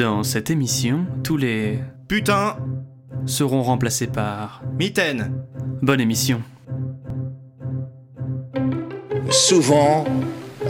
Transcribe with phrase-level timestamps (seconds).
[0.00, 2.56] Dans cette émission, tous les Putain
[3.26, 5.44] seront remplacés par Mitaine
[5.82, 6.40] bonne émission.
[9.28, 10.06] Souvent,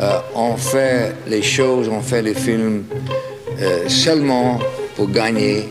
[0.01, 2.83] euh, on fait les choses, on fait les films
[3.61, 4.59] euh, seulement
[4.97, 5.69] pour gagner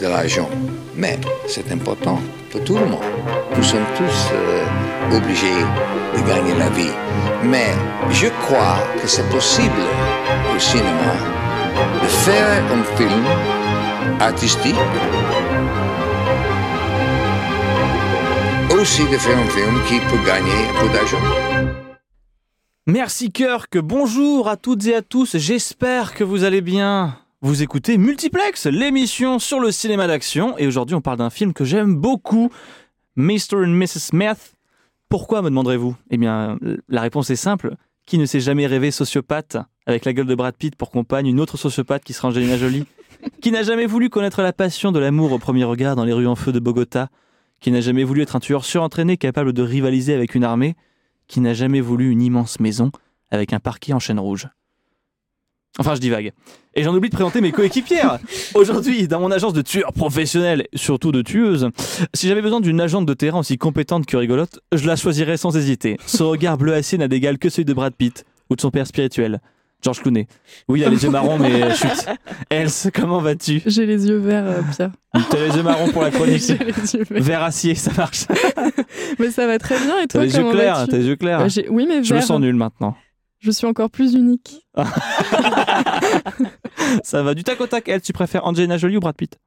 [0.00, 0.48] de l'argent.
[0.96, 2.18] Mais c'est important
[2.50, 3.04] pour tout le monde.
[3.54, 5.60] Nous sommes tous euh, obligés
[6.14, 6.94] de gagner la vie.
[7.44, 7.74] Mais
[8.10, 9.82] je crois que c'est possible
[10.54, 11.35] au cinéma
[12.08, 13.24] faire un film
[14.20, 14.74] artistique,
[18.78, 21.20] aussi de faire un film qui peut gagner un peu d'argent.
[22.86, 27.18] Merci Kirk, bonjour à toutes et à tous, j'espère que vous allez bien.
[27.42, 31.64] Vous écoutez Multiplex, l'émission sur le cinéma d'action, et aujourd'hui on parle d'un film que
[31.64, 32.50] j'aime beaucoup,
[33.16, 33.56] Mr.
[33.56, 33.98] and Mrs.
[33.98, 34.54] Smith.
[35.08, 35.94] Pourquoi me demanderez-vous?
[36.10, 37.76] Eh bien, la réponse est simple.
[38.06, 39.56] Qui ne s'est jamais rêvé sociopathe?
[39.86, 42.84] Avec la gueule de Brad Pitt pour compagne une autre sociopathe qui sera Angelina Jolie
[43.40, 46.26] Qui n'a jamais voulu connaître la passion de l'amour au premier regard dans les rues
[46.26, 47.08] en feu de Bogota
[47.60, 50.76] Qui n'a jamais voulu être un tueur surentraîné capable de rivaliser avec une armée
[51.28, 52.90] Qui n'a jamais voulu une immense maison
[53.30, 54.48] avec un parquet en chêne rouge
[55.78, 56.32] Enfin, je divague.
[56.74, 58.18] Et j'en oublie de présenter mes coéquipières.
[58.54, 61.68] Aujourd'hui, dans mon agence de tueurs professionnels, surtout de tueuses,
[62.14, 65.54] si j'avais besoin d'une agente de terrain aussi compétente que rigolote, je la choisirais sans
[65.56, 65.98] hésiter.
[66.06, 68.86] Son regard bleu acier n'a d'égal que celui de Brad Pitt ou de son père
[68.86, 69.40] spirituel,
[69.82, 70.26] George Clooney.
[70.68, 71.88] Oui, il a les yeux marrons, mais chut.
[72.50, 73.62] Else, comment vas-tu?
[73.66, 74.90] J'ai les yeux verts, euh, Pierre.
[75.30, 76.42] T'as les yeux marrons pour la chronique.
[76.46, 77.22] J'ai les yeux verts.
[77.22, 78.24] Vert acier, ça marche.
[79.18, 80.90] Mais ça va très bien et T'as toi, les yeux comment clairs, vas-tu?
[80.90, 81.38] t'as les yeux clairs.
[81.38, 82.96] Bah, Oui, mais Je me sens nul maintenant.
[83.38, 84.66] Je suis encore plus unique.
[87.04, 87.88] Ça va du tac au tac.
[87.88, 89.38] Elle, tu préfères Angelina Jolie ou Brad Pitt?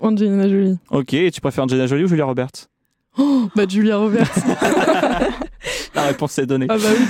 [0.00, 0.78] Angelina Jolie.
[0.90, 2.68] Ok, et tu préfères Angelina Jolie ou Julia Roberts?
[3.56, 4.30] Bah, Julia Roberts.
[5.94, 6.66] La réponse est donnée.
[6.68, 7.04] ah bah oui.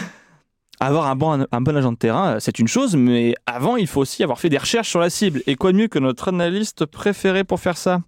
[0.80, 4.22] Avoir un bon, agent de terrain, euh, c'est une chose, mais avant, il faut aussi
[4.22, 5.42] avoir fait des recherches sur la cible.
[5.46, 8.00] Et quoi de mieux que notre analyste préférée pour faire ça?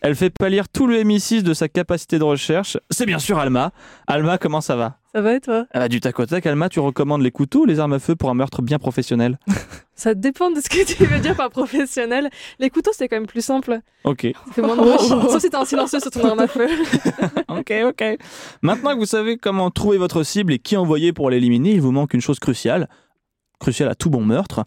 [0.00, 2.78] Elle fait pâlir tout le MI6 de sa capacité de recherche.
[2.90, 3.72] C'est bien sûr Alma.
[4.06, 4.96] Alma, comment ça va?
[5.14, 5.66] Ça va et toi?
[5.72, 8.00] Ah bah, Du tac au tac, Alma, tu recommandes les couteaux ou les armes à
[8.00, 9.38] feu pour un meurtre bien professionnel?
[9.94, 12.28] Ça dépend de ce que tu veux dire par professionnel.
[12.58, 13.78] Les couteaux, c'est quand même plus simple.
[14.02, 14.98] Ok, Ça fait moins de bruit.
[14.98, 16.66] Sauf si t'es un silencieux sur ton arme à feu.
[17.48, 18.04] ok, ok.
[18.62, 21.92] Maintenant que vous savez comment trouver votre cible et qui envoyer pour l'éliminer, il vous
[21.92, 22.88] manque une chose cruciale,
[23.60, 24.64] cruciale à tout bon meurtre.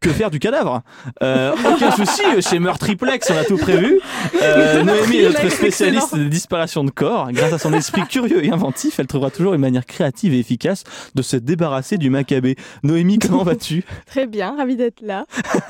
[0.00, 0.82] Que faire du cadavre
[1.24, 3.98] Euh, Aucun souci, chez Meurtriplex, on a tout prévu.
[4.40, 7.32] Euh, Noémie est notre spécialiste des disparitions de corps.
[7.32, 10.84] Grâce à son esprit curieux et inventif, elle trouvera toujours une manière créative et efficace
[11.16, 12.54] de se débarrasser du macabé.
[12.84, 13.82] Noémie, comment vas-tu?
[14.06, 15.26] Très bien, ravi d'être là.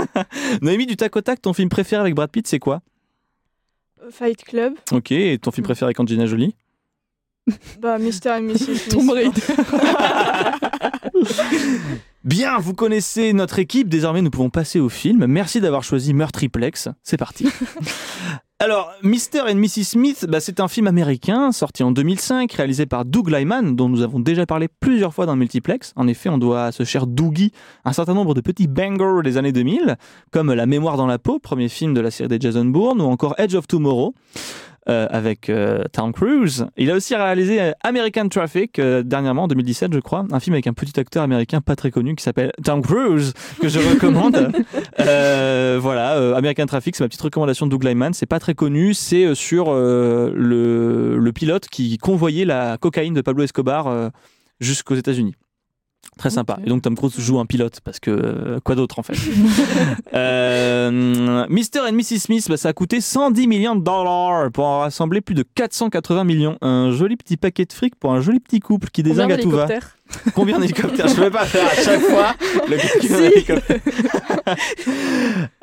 [0.63, 2.81] Noémie, du tac au tac, ton film préféré avec Brad Pitt, c'est quoi?
[4.11, 6.55] Fight Club, Ok, et ton film préféré avec Angelina Jolie?
[7.81, 8.37] Bah Mr.
[8.39, 8.89] et Mrs.
[8.91, 9.41] Tomb Raider.
[12.29, 15.25] Bien, vous connaissez notre équipe, désormais nous pouvons passer au film.
[15.27, 17.49] Merci d'avoir choisi Meurtriplex, c'est parti.
[18.59, 19.49] Alors, Mr.
[19.49, 19.85] and Mrs.
[19.85, 24.03] Smith, bah, c'est un film américain sorti en 2005, réalisé par Doug Lyman, dont nous
[24.03, 25.95] avons déjà parlé plusieurs fois dans le multiplex.
[25.97, 27.53] En effet, on doit à ce cher Doogie
[27.87, 29.97] un certain nombre de petits bangers des années 2000,
[30.31, 33.07] comme La mémoire dans la peau, premier film de la série des Jason Bourne, ou
[33.07, 34.13] encore Edge of Tomorrow.
[34.89, 36.67] Euh, avec euh, Tom Cruise.
[36.77, 40.55] Il a aussi réalisé euh, American Traffic euh, dernièrement, en 2017, je crois, un film
[40.55, 44.51] avec un petit acteur américain pas très connu qui s'appelle Tom Cruise, que je recommande.
[44.99, 48.13] Voilà, American Traffic, c'est ma petite recommandation de Doug Lyman.
[48.15, 53.45] C'est pas très connu, c'est sur le, le pilote qui convoyait la cocaïne de Pablo
[53.45, 54.11] Escobar
[54.61, 55.35] jusqu'aux États-Unis.
[56.19, 56.59] Très sympa.
[56.65, 59.15] Et donc Tom Cruise joue un pilote parce que euh, quoi d'autre en fait.
[60.15, 61.89] euh, Mr.
[61.89, 62.19] and Mrs.
[62.19, 66.25] Smith, bah, ça a coûté 110 millions de dollars pour en rassembler plus de 480
[66.25, 66.59] millions.
[66.61, 69.51] Un joli petit paquet de fric pour un joli petit couple qui désingue à tout
[69.51, 69.67] va.
[69.67, 69.97] d'hélicoptères
[70.35, 71.09] Combien d'hélicoptères?
[71.09, 72.35] Je ne vais pas faire à chaque fois
[72.69, 73.47] le Si.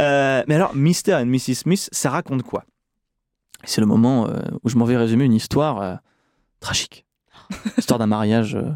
[0.01, 1.15] Euh, mais alors, Mr.
[1.15, 1.55] and Mrs.
[1.55, 2.65] Smith, ça raconte quoi?
[3.63, 5.95] C'est le moment euh, où je m'en vais résumer une histoire euh,
[6.59, 7.05] tragique.
[7.77, 8.71] Histoire d'un mariage euh,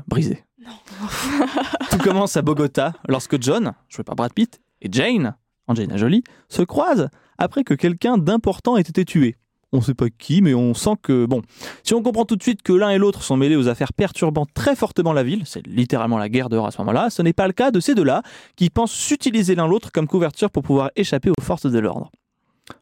[0.60, 1.88] brisé.
[1.92, 5.36] Tout commence à Bogota lorsque John, joué par Brad Pitt, et Jane,
[5.68, 9.36] Angelina Jolie, se croisent après que quelqu'un d'important ait été tué.
[9.72, 11.44] On sait pas qui, mais on sent que, bon,
[11.84, 14.48] si on comprend tout de suite que l'un et l'autre sont mêlés aux affaires perturbant
[14.52, 17.46] très fortement la ville, c'est littéralement la guerre dehors à ce moment-là, ce n'est pas
[17.46, 18.24] le cas de ces deux-là
[18.56, 22.10] qui pensent s'utiliser l'un l'autre comme couverture pour pouvoir échapper aux forces de l'ordre.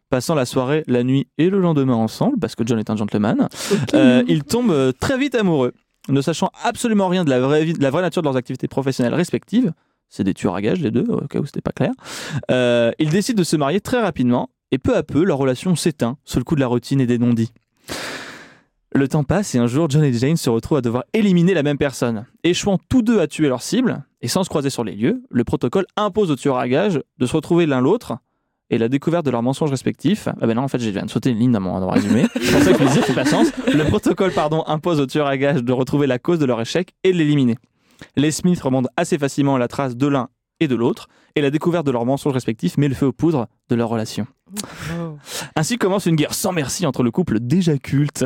[0.10, 3.50] Passant la soirée, la nuit et le lendemain ensemble, parce que John est un gentleman,
[3.94, 5.74] euh, ils tombent euh, très vite amoureux.
[6.09, 9.74] Ne sachant absolument rien de la vraie, nature de leurs activités professionnelles respectives,
[10.09, 11.92] c'est des tueurs à gages les deux, au cas où c'était pas clair,
[12.50, 16.18] euh, ils décident de se marier très rapidement et peu à peu leur relation s'éteint
[16.24, 17.51] sous le coup de la routine et des non-dits.
[18.94, 21.62] Le temps passe et un jour, John et Jane se retrouvent à devoir éliminer la
[21.62, 22.25] même personne.
[22.44, 25.44] Échouant tous deux à tuer leur cible, et sans se croiser sur les lieux, le
[25.44, 28.18] protocole impose aux tueurs à gages de se retrouver l'un l'autre
[28.69, 30.28] et la découverte de leurs mensonges respectifs.
[30.42, 32.25] Ah ben non, en fait, j'ai viens de sauter une ligne dans mon résumé.
[32.34, 33.48] C'est pour ça que je fais patience.
[33.68, 36.94] Le protocole, pardon, impose aux tueurs à gages de retrouver la cause de leur échec
[37.04, 37.58] et de l'éliminer.
[38.16, 40.30] Les Smiths remontent assez facilement à la trace de l'un
[40.60, 43.48] et de l'autre, et la découverte de leurs mensonges respectifs met le feu aux poudres
[43.69, 44.28] de leur relation.
[45.56, 48.26] Ainsi commence une guerre sans merci entre le couple déjà culte,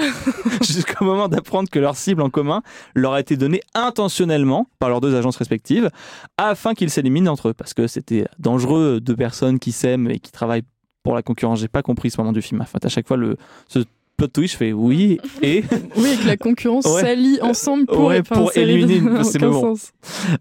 [0.62, 2.62] jusqu'au moment d'apprendre que leur cible en commun
[2.94, 5.90] leur a été donnée intentionnellement par leurs deux agences respectives,
[6.38, 10.32] afin qu'ils s'éliminent entre eux, parce que c'était dangereux deux personnes qui s'aiment et qui
[10.32, 10.64] travaillent
[11.02, 11.60] pour la concurrence.
[11.60, 12.60] J'ai pas compris ce moment du film.
[12.60, 13.36] En fait, à chaque fois, le,
[14.20, 15.64] plot twist, je fais oui et
[15.96, 17.00] Oui, et que la concurrence Ouais.
[17.00, 18.22] s'allie ensemble pour, Ouais,
[18.54, 19.22] éliminer bon.
[19.76, 19.92] sens.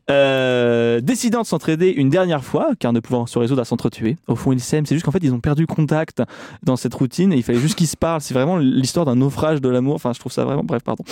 [0.10, 4.36] Euh, décidant de s'entraider une dernière fois, car ne pouvant se résoudre à s'entretuer, au
[4.36, 6.22] fond ils s'aiment, c'est juste qu'en fait ils ont perdu contact
[6.64, 8.22] dans cette routine et il fallait juste qu'ils se parlent.
[8.22, 9.96] C'est vraiment l'histoire d'un naufrage de l'amour.
[9.96, 10.64] Enfin, je trouve ça vraiment.
[10.64, 11.04] Bref, pardon.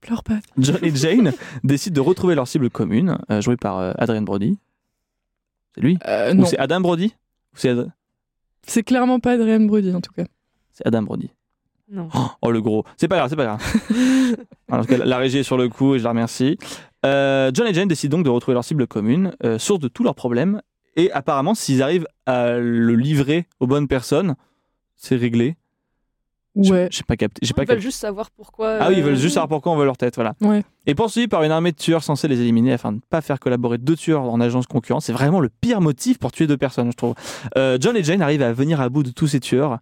[0.00, 0.38] Pleure pas.
[0.58, 1.32] John et Jane
[1.64, 4.58] décident de retrouver leur cible commune, euh, jouée par euh, Adrien Brody.
[5.74, 5.98] C'est lui?
[6.08, 7.14] Euh, Ou c'est Adam Brody?
[7.54, 7.90] C'est Ad-
[8.84, 10.24] clairement pas Adrien Brody en tout cas.
[10.72, 11.30] c'est Adam Brody.
[11.90, 12.08] Non.
[12.42, 12.84] Oh le gros.
[12.96, 13.62] C'est pas grave, c'est pas grave.
[14.70, 16.58] Alors, la régie est sur le coup et je la remercie.
[17.04, 20.02] Euh, John et Jane décident donc de retrouver leur cible commune, euh, source de tous
[20.02, 20.60] leurs problèmes.
[20.96, 24.34] Et apparemment, s'ils arrivent à le livrer aux bonnes personnes,
[24.96, 25.56] c'est réglé.
[26.56, 26.88] Ouais.
[26.90, 27.40] J'ai pas capté.
[27.42, 28.78] J'ai Ils veulent juste savoir pourquoi.
[28.80, 30.34] Ah oui, ils veulent euh, juste savoir pourquoi on veut leur tête, voilà.
[30.40, 30.64] Ouais.
[30.86, 33.38] Et poursuivi par une armée de tueurs censés les éliminer afin de ne pas faire
[33.38, 36.90] collaborer deux tueurs en agence concurrente, c'est vraiment le pire motif pour tuer deux personnes,
[36.90, 37.14] je trouve.
[37.58, 39.78] Euh, John et Jane arrivent à venir à bout de tous ces tueurs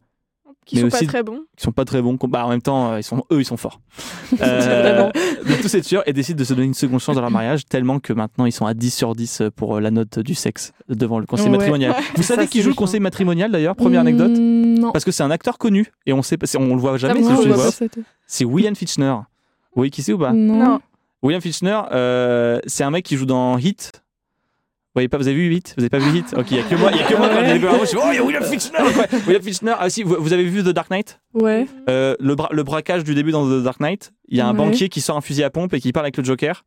[0.67, 1.43] Qui mais sont aussi- pas très bons.
[1.57, 2.17] qui sont pas très bons.
[2.29, 3.81] Bah, en même temps, euh, ils sont, eux, ils sont forts.
[4.33, 5.11] Vraiment.
[5.15, 7.99] de tous tueurs et décident de se donner une seconde chance dans leur mariage, tellement
[8.01, 11.19] que maintenant ils sont à 10 sur 10 pour euh, la note du sexe devant
[11.19, 11.59] le conseil Ouais.
[11.59, 11.95] matrimonial.
[12.17, 14.31] Vous Ça, savez qui joue le conseil matrimonial d'ailleurs Première anecdote?
[14.33, 14.93] Mm, Non.
[14.93, 17.21] Parce que c'est un acteur connu et on sait on le voit jamais.
[17.29, 17.71] Ah,
[18.27, 19.15] c'est William Fitchner.
[19.75, 20.33] Vous voyez qui c'est ou pas?
[20.33, 20.57] Non.
[20.65, 20.81] Non.
[21.23, 24.04] William Fitchner, euh, c'est un mec qui joue dans Hit.
[24.95, 26.61] Vous voyez pas, vous avez vu Hit Vous avez pas vu Hit Ok, il y
[26.61, 28.15] a que moi, il y a que moi quand j'ai découvert, je suis oh, il
[28.15, 29.07] y a William Fitchner quoi.
[29.27, 31.21] William Fitchner, ah si, vous, vous avez vu The Dark Knight?
[31.33, 31.67] Ouais.
[31.91, 34.53] Euh, le, bra- le braquage du début dans The Dark Knight, il y a un
[34.53, 34.57] Ouais.
[34.59, 36.65] banquier qui sort un fusil à pompe et qui parle avec le Joker.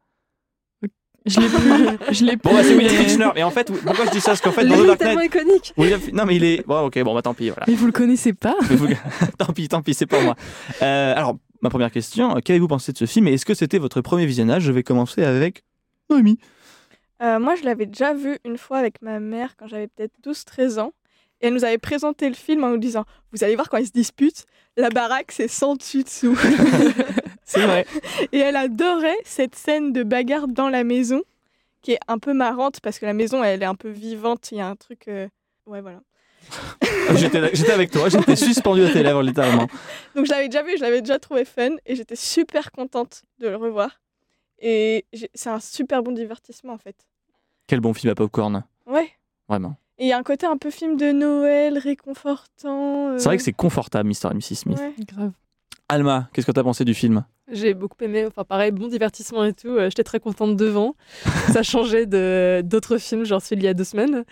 [1.26, 2.14] Je l'ai plus.
[2.16, 3.30] Je l'ai Bon, bah, c'est William Fitchner.
[3.36, 4.32] Mais en fait, pourquoi je dis ça?
[4.32, 5.74] Parce qu'en fait, dans The il est Dark tellement Knight, iconique.
[5.78, 6.66] William non mais il est.
[6.68, 7.64] Bon, ok, bon, bah tant pis, voilà.
[7.68, 8.56] Mais vous le connaissez pas
[9.38, 10.36] tant pis, tant pis, c'est pas moi.
[10.82, 14.00] Euh, alors, ma première question, qu'avez-vous pensé de ce film et est-ce que c'était votre
[14.02, 14.64] premier visionnage?
[14.64, 15.64] Je vais commencer avec
[16.10, 16.40] Noémie.
[17.22, 20.80] Euh, moi, je l'avais déjà vu une fois avec ma mère quand j'avais peut-être 12-13
[20.80, 20.94] ans.
[21.42, 23.88] Et elle nous avait présenté le film en nous disant Vous allez voir quand ils
[23.88, 26.38] se disputent, la baraque, c'est sans dessus dessous.
[27.44, 27.86] C'est vrai.
[28.32, 31.22] Et elle adorait cette scène de bagarre dans la maison,
[31.82, 34.50] qui est un peu marrante parce que la maison, elle est un peu vivante.
[34.52, 35.08] Il y a un truc.
[35.08, 35.28] euh,
[35.66, 36.00] Ouais, voilà.
[37.16, 39.68] J'étais j'étais avec toi, j'étais suspendu à tes lèvres littéralement.
[40.16, 41.76] Donc, je l'avais déjà vu, je l'avais déjà trouvé fun.
[41.86, 44.00] Et j'étais super contente de le revoir.
[44.60, 46.96] Et c'est un super bon divertissement, en fait.
[47.68, 49.10] Quel bon film à popcorn, Ouais.
[49.48, 49.76] vraiment.
[50.00, 53.10] Et il y a un côté un peu film de Noël, réconfortant.
[53.10, 54.32] euh, C'est vrai que c'est confortable, Mr.
[54.32, 54.56] et Mrs.
[54.56, 54.80] Smith.
[54.80, 54.94] ouais.
[55.06, 55.32] Grave.
[55.90, 57.24] Alma, qu'est-ce que t'as pensé du film?
[57.50, 59.70] J'ai beaucoup aimé, enfin pareil, bon divertissement et tout.
[59.70, 60.96] euh, J'étais très contente devant.
[61.54, 64.26] Ça changeait de d'autres films, genre celui d'il y a deux semaines.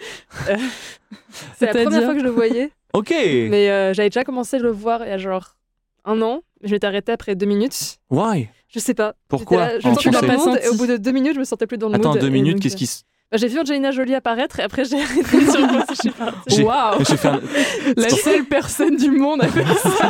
[0.49, 0.55] Euh,
[1.57, 4.59] C'est la première fois que je le voyais, Ok mais euh, j'avais déjà commencé à
[4.59, 5.55] le voir il y a genre
[6.03, 6.41] un an.
[6.61, 7.97] Je m'étais arrêtée après deux minutes.
[8.09, 8.49] Why?
[8.75, 9.15] Je sais pas.
[9.29, 11.33] Pourquoi là, Je en me sentais dans le monde et au bout de deux minutes,
[11.35, 12.19] je me sentais plus dans le Attends, mood.
[12.19, 13.03] deux et minutes, qu'est-ce euh, qui se.
[13.31, 16.37] bah, J'ai vu Angelina Jolie apparaître et après j'ai arrêté sur quoi je suis partie.
[16.47, 17.41] J'ai- Waouh J'ai fait un-
[17.97, 19.89] La seule personne du monde à faire ça.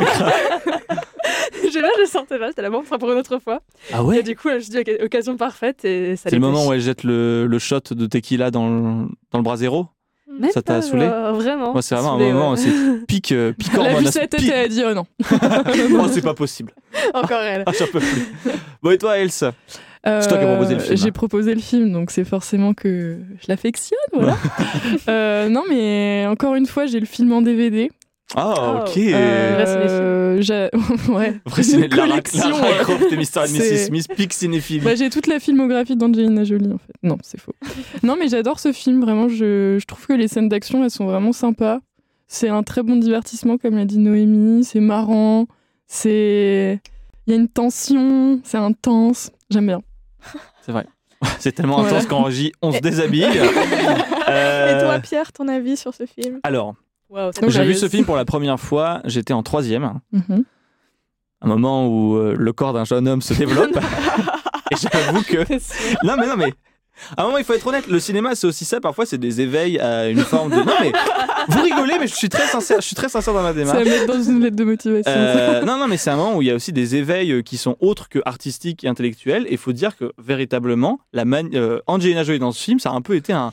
[1.64, 3.60] Je sais pas, je le sentais pas, c'était la fois pour une autre fois.
[3.92, 6.36] Ah Et ouais du coup, je me suis dit, ok, occasion parfaite et ça C'est
[6.36, 9.86] le moment où elle jette le, le shot de tequila dans le, dans le brasero
[10.38, 11.72] Même Ça t'a saoulé euh, Vraiment.
[11.72, 12.56] Moi, c'est vraiment Saoulé, un moment, ouais.
[12.58, 15.06] c'est pique, euh, pique Elle a vu sa tête et elle a dit oh non.
[15.32, 16.72] Oh, c'est pas possible.
[17.14, 17.64] Encore elle.
[17.66, 18.26] Ah, j'en peux plus.
[18.82, 19.44] Bon, et toi, Else?
[20.04, 21.02] C'est toi qui as proposé le film, hein.
[21.02, 24.36] J'ai proposé le film, donc c'est forcément que je l'affectionne, voilà.
[25.08, 27.90] Euh, non, mais encore une fois, j'ai le film en DVD.
[28.36, 28.96] Ah, ok.
[28.98, 30.36] Euh,
[31.08, 31.34] ouais.
[31.46, 32.76] Vrai ciné- Une Lara, collection, Lara ouais.
[32.80, 33.38] Croft et Mr.
[33.38, 33.48] and Mrs.
[33.60, 34.80] C'est- Smith, pique cinéphilie.
[34.80, 36.92] Bah, j'ai toute la filmographie d'Angelina Jolie en fait.
[37.02, 37.52] Non, c'est faux.
[38.02, 39.00] non, mais j'adore ce film.
[39.00, 41.78] Vraiment, je, je trouve que les scènes d'action, elles sont vraiment sympas.
[42.28, 44.64] C'est un très bon divertissement, comme l'a dit Noémie.
[44.64, 45.46] C'est marrant.
[45.86, 46.80] C'est.
[47.26, 48.40] Il y a une tension.
[48.44, 49.30] C'est intense.
[49.50, 49.82] J'aime bien.
[50.62, 50.86] C'est vrai.
[51.38, 51.96] C'est tellement Voilà.
[51.96, 53.22] intense qu'en régie, on se déshabille.
[54.28, 56.40] Et Euh, toi, Pierre, ton avis sur ce film?
[56.42, 56.74] Alors,
[57.08, 60.42] Oh, j'ai vu ce film pour la première fois, j'étais en troisième, Mhm.
[61.40, 63.76] un moment où euh, le corps d'un jeune homme se développe.
[64.72, 65.36] et j'avoue que
[66.04, 66.52] Non, mais non, mais.
[67.16, 68.80] À un moment, il faut être honnête, le cinéma, c'est aussi ça.
[68.80, 70.56] Parfois, c'est des éveils à une forme de.
[70.56, 70.92] Non, mais.
[71.48, 73.78] Vous rigolez, mais je suis très sincère, je suis très sincère dans ma Ça démarche.
[73.78, 75.12] va mettre dans une lettre de motivation.
[75.14, 77.42] Euh, non, non, mais c'est un moment où il y a aussi des éveils euh,
[77.42, 79.46] qui sont autres que artistiques et intellectuels.
[79.46, 82.90] Et il faut dire que véritablement, la man- euh, Angelina Jolie dans ce film, ça
[82.90, 83.52] a un peu été un,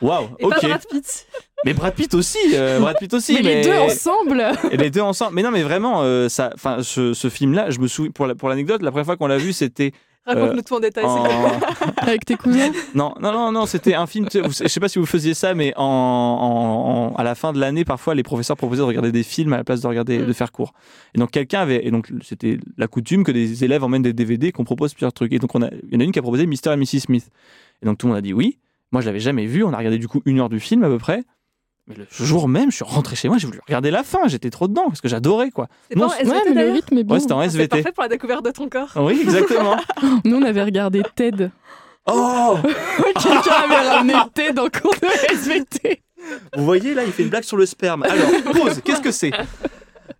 [0.00, 0.60] Waouh, ok.
[0.60, 1.26] pas Brad Pitt.
[1.64, 3.34] Mais Brad Pitt aussi, euh, Brad Pitt aussi.
[3.34, 5.34] mais, les deux ensemble Et les deux ensemble.
[5.34, 8.48] Mais non, mais vraiment, ça, enfin, ce, ce film-là, je me souviens pour la- pour
[8.48, 9.92] l'anecdote, la première fois qu'on l'a vu, c'était
[10.28, 11.04] Raconte-nous tout en détail.
[11.04, 11.24] en...
[11.96, 12.70] avec tes cousins?
[12.94, 14.28] non, non, non, non, c'était un film.
[14.32, 17.58] Je sais pas si vous faisiez ça, mais en, en- en- à la fin de
[17.58, 20.26] l'année, parfois, les professeurs proposaient de regarder des films à la place de regarder, Mm.
[20.26, 20.72] de faire cours.
[21.14, 24.52] Et donc quelqu'un avait, et donc c'était la coutume que des élèves emmènent des DVD,
[24.52, 25.32] qu'on propose plusieurs trucs.
[25.32, 26.72] Et donc on a, il y en a une qui a proposé Mr.
[26.72, 27.00] et Mrs.
[27.00, 27.28] Smith.
[27.82, 28.58] Et donc tout le monde a dit oui.
[28.90, 29.64] Moi, je l'avais jamais vu.
[29.64, 31.22] On a regardé du coup une heure du film à peu près.
[31.88, 34.26] Mais le jour même, je suis rentré chez moi, j'ai voulu regarder la fin.
[34.26, 35.68] J'étais trop dedans parce que j'adorais quoi.
[35.94, 37.14] Pas en c'est- Ouais, SVT mais le rythme est bien.
[37.14, 37.68] Ouais, c'était en C'est SVT.
[37.68, 38.90] parfait pour la découverte de ton corps.
[38.96, 39.76] Oui, exactement.
[40.24, 41.50] Nous, on avait regardé Ted.
[42.06, 42.56] oh
[43.04, 46.02] Quelqu'un avait ramené Ted en cours de SVT.
[46.56, 48.02] Vous voyez là, il fait une blague sur le sperme.
[48.02, 49.30] Alors, pause, qu'est-ce que c'est?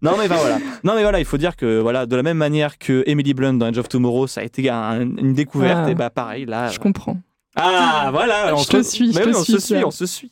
[0.00, 0.58] Non mais ben voilà.
[0.84, 3.54] Non mais voilà, il faut dire que voilà, de la même manière que Emily Blunt
[3.54, 5.90] dans Edge of Tomorrow, ça a été un- une découverte Ah.
[5.90, 6.68] et bah pareil là.
[6.68, 7.16] Je comprends.
[7.56, 9.84] Ah voilà, on Je se- te suis, je Mais te oui, on suis, se suit,
[9.84, 10.30] on se suit.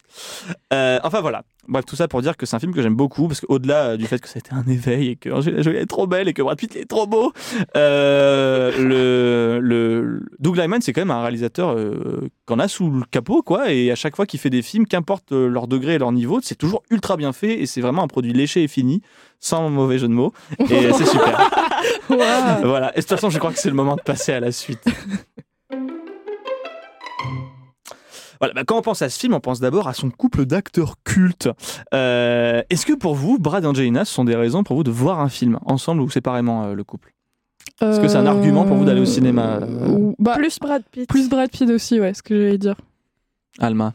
[0.72, 1.42] Euh, enfin voilà.
[1.68, 3.96] Bref, tout ça pour dire que c'est un film que j'aime beaucoup parce qu'au-delà euh,
[3.96, 6.40] du fait que c'était un éveil et que Angelina Jolie est trop belle et que
[6.42, 7.32] Brad Pitt est trop beau,
[7.76, 13.02] euh, le, le Doug Liman c'est quand même un réalisateur euh, qu'on a sous le
[13.10, 16.12] capot quoi et à chaque fois qu'il fait des films, qu'importe leur degré et leur
[16.12, 19.02] niveau, c'est toujours ultra bien fait et c'est vraiment un produit léché et fini,
[19.40, 20.32] sans mauvais jeu de mots
[20.70, 21.50] et c'est super.
[22.08, 22.92] Voilà.
[22.94, 24.84] Et de toute façon, je crois que c'est le moment de passer à la suite.
[28.40, 30.96] Voilà, bah, quand on pense à ce film, on pense d'abord à son couple d'acteurs
[31.04, 31.48] cultes.
[31.94, 34.90] Euh, Est-ce que pour vous, Brad et Angelina, ce sont des raisons pour vous de
[34.90, 37.12] voir un film ensemble ou séparément euh, le couple?
[37.80, 41.08] Est-ce que c'est un argument pour vous d'aller au cinéma, euh bah, Plus Brad Pitt.
[41.08, 42.76] plus Brad Pitt aussi, ouais, ce que j'allais dire.
[43.58, 43.92] Alma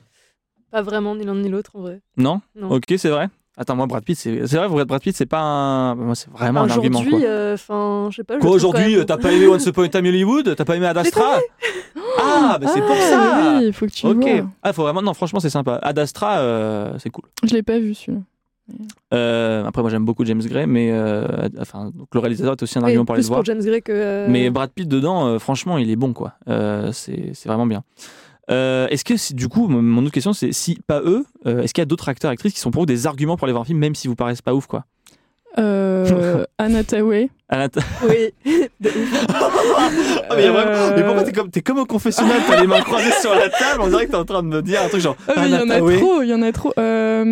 [0.71, 2.01] Pas vraiment ni l'un ni l'autre en vrai.
[2.17, 2.69] Non, Non.
[2.71, 3.29] Ok, c'est vrai?
[3.61, 5.93] Attends, moi, Brad Pitt, c'est vrai, Brad Pitt, c'est pas un.
[5.93, 6.97] Moi, c'est vraiment un argument.
[6.99, 8.39] Aujourd'hui, Quoi, euh, enfin, je sais pas.
[8.39, 10.55] Quoi, aujourd'hui, même- t'as pas aimé Once Upon a Time in Hollywood?
[10.55, 11.37] T'as pas aimé Ad Astra?
[12.19, 14.43] Ah, bah c'est pour Ah, ça Oui, il faut que tu Ok.
[14.63, 15.03] Ah, faut vraiment.
[15.03, 15.79] Non, franchement, c'est sympa.
[15.83, 17.25] Ad Astra, euh, c'est cool.
[17.47, 18.23] Je l'ai pas vu celui-là.
[19.13, 21.27] Euh, après, moi, j'aime beaucoup James Gray, mais euh,
[21.59, 23.39] enfin, donc, le réalisateur est aussi un Oui, argument pour aller plus le voir.
[23.41, 23.91] pour James Gray que.
[23.93, 26.33] euh, Mais Brad Pitt dedans, euh, franchement, il est bon, quoi.
[26.47, 27.83] Euh, c'est c'est vraiment bien.
[28.49, 31.81] Euh, est-ce que, du coup, mon- autre question, c'est si pas eux, euh, est-ce qu'il
[31.81, 33.65] y a d'autres acteurs, actrices qui sont pour vous des arguments pour aller voir un
[33.65, 34.85] film, même si vous paraissent pas ouf, quoi?
[35.57, 37.29] Euh, Anna Tawai.
[37.49, 38.33] À la ta- Oui.
[38.83, 43.11] Ah, mais, Euh, mais pourquoi t'es comme, t'es comme au confessionnal, t'as les mains croisées
[43.19, 45.17] sur la table, on dirait que t'es en train de me dire un truc genre.
[45.27, 46.73] Ah, mais il y en a trop, il y en a trop.
[46.77, 47.23] Euh,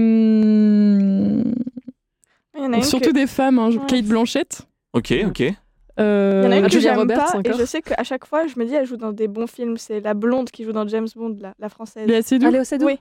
[2.58, 3.80] Il y en a une Surtout que- des femmes, hein, Ouais.
[3.88, 4.62] Kate Blanchett.
[4.94, 5.54] Ok, ok.
[6.00, 7.60] Euh, Il y en a une Ah, que j'aime pas et encore.
[7.60, 9.78] je sais qu'à chaque fois je me dis elle joue dans des bons films.
[9.78, 12.08] C'est la blonde qui joue dans James Bond, la, la française.
[12.08, 12.48] Léa Seydoux.
[12.48, 13.00] Allez au Cédou Oui.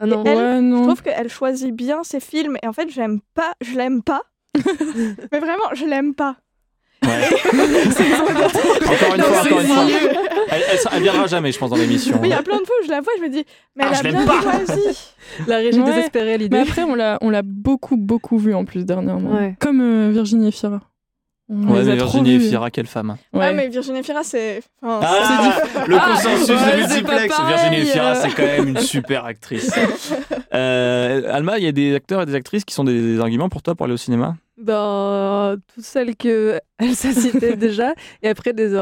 [0.00, 0.24] Ah non.
[0.24, 0.82] Et elle, Ouais, Je non.
[0.82, 4.22] trouve qu'elle choisit bien ses films et en fait j'aime pas, je l'aime pas.
[5.32, 6.36] Mais vraiment, je l'aime pas.
[7.04, 7.10] Ouais.
[7.44, 9.84] encore une fois, encore une fois.
[10.50, 12.18] Elle, elle, elle viendra jamais, je pense, dans l'émission.
[12.22, 13.44] Il y a plein de fois où je la vois, je me dis,
[13.76, 14.40] mais Ah, elle je a bien pas.
[14.40, 14.98] choisi.
[15.46, 15.84] La régie Ouais.
[15.86, 16.56] désespérée, l'idée.
[16.56, 19.32] Mais après, on l'a, on l'a beaucoup, beaucoup vu en plus dernièrement.
[19.34, 19.54] Ouais.
[19.60, 20.80] Comme euh, Virginie Efira.
[21.50, 22.34] On Ouais, les mais a trop Virginie.
[22.46, 23.16] Efira, quelle femme.
[23.34, 23.46] Ouais.
[23.48, 24.62] Ah, mais Virginie Fira, c'est.
[24.82, 27.36] enfin, Ah, le Ah, consensus ouais, de c'est multiplex.
[27.46, 28.14] Virginie Efira, euh.
[28.22, 29.70] c'est quand même une super actrice.
[30.54, 33.48] Euh, Alma, il y a des acteurs et des actrices qui sont des, des arguments
[33.48, 34.36] pour toi pour aller au cinéma?
[34.56, 37.92] Ben, toutes celles que elle s'est citées déjà.
[38.22, 38.78] Et après, des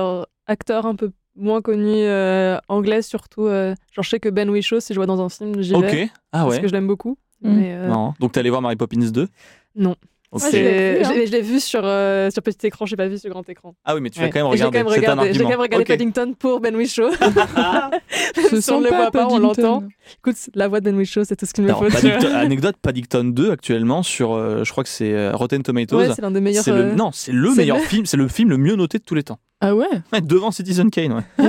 [0.47, 3.47] acteurs un peu moins connus, euh, anglais surtout.
[3.47, 5.85] euh, genre, je sais que Ben Whishaw, si je vois dans un film, j'y Ok.
[5.85, 6.11] vais.
[6.33, 6.61] Ah Parce ouais.
[6.61, 7.17] que je l'aime beaucoup.
[7.41, 7.55] Mm.
[7.57, 8.13] Mais, euh, Non.
[8.21, 9.29] Donc t'es allé voir Mary Poppins 2
[9.77, 9.97] Non.
[10.35, 10.41] Ok.
[10.41, 11.23] Moi, je l'ai c'est- vu, hein.
[11.27, 13.75] je l'ai vu sur, euh, sur petit écran, je l'ai pas vu sur grand écran.
[13.85, 14.31] Ah oui, mais tu Ouais.
[14.31, 14.79] quand même Et j'ai regardé.
[14.79, 15.49] quand même C'est un regardé, j'ai quand argument.
[15.51, 15.89] même regardé Ok.
[15.89, 17.11] Paddington pour Ben Whishaw.
[18.61, 19.39] Si on ne le voit pas, on Paddington.
[19.41, 19.85] l'entend.
[20.19, 21.85] Écoute, la voix de Ben Whishaw, c'est tout ce qu'il me faut.
[21.89, 25.97] Paddington- anecdote Paddington 2 actuellement sur, euh, je crois que c'est euh, Rotten Tomatoes.
[25.99, 26.65] Ouais, c'est l'un des meilleurs.
[26.65, 28.07] C'est le, euh, non, c'est le meilleur le- film.
[28.07, 29.39] C'est le film le mieux noté de tous les temps.
[29.61, 31.45] Ah ouais Ouais, devant Citizen Kane, ouais.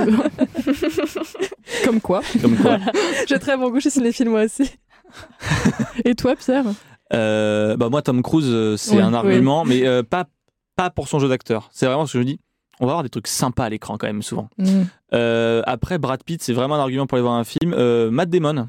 [1.86, 2.78] Comme quoi Comme quoi.
[3.28, 4.70] J'ai très bon goût chez cinéphile, moi aussi.
[6.06, 6.66] Et toi, Pierre?
[7.14, 9.16] Euh, bah moi, Tom Cruise, euh, c'est Oui, un oui.
[9.16, 10.26] argument, mais euh, pas
[10.76, 11.70] pas pour son jeu d'acteur.
[11.72, 12.40] C'est vraiment ce que je dis.
[12.80, 14.50] On va avoir des trucs sympas à l'écran quand même souvent.
[14.58, 14.82] Mm.
[15.14, 17.76] Euh, après, Brad Pitt, c'est vraiment un argument pour aller voir un film.
[18.10, 18.68] Matt Damon.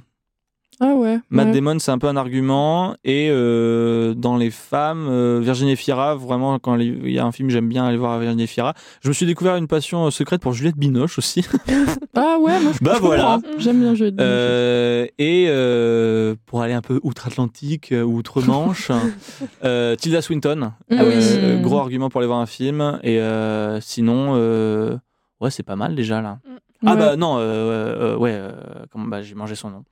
[0.81, 1.19] Ah ouais.
[1.31, 1.53] Matt ouais.
[1.55, 2.95] Damon, c'est un peu un argument.
[3.05, 7.49] Et euh, dans les femmes, euh, Virginie Fira, vraiment, quand il y a un film,
[7.51, 8.75] j'aime bien aller voir Virginie Fira.
[9.03, 11.45] Je me suis découvert une passion euh, secrète pour Juliette Binoche aussi.
[12.17, 13.41] Ah ouais, moi je, Bah je voilà.
[13.59, 18.91] J'aime bien jouer de Euh, et euh, pour aller un peu outre-Atlantique ou outre-Manche,
[19.65, 20.71] euh, Tilda Swinton.
[20.91, 21.61] Ah oui.
[21.63, 23.01] Gros argument pour aller voir un film.
[23.03, 24.97] Et euh, sinon, euh,
[25.41, 26.39] ouais, c'est pas mal déjà là.
[26.87, 26.99] Ah Ouais.
[26.99, 28.53] bah non, euh, euh, ouais, euh,
[28.93, 29.85] comment bah j'ai mangé son nom.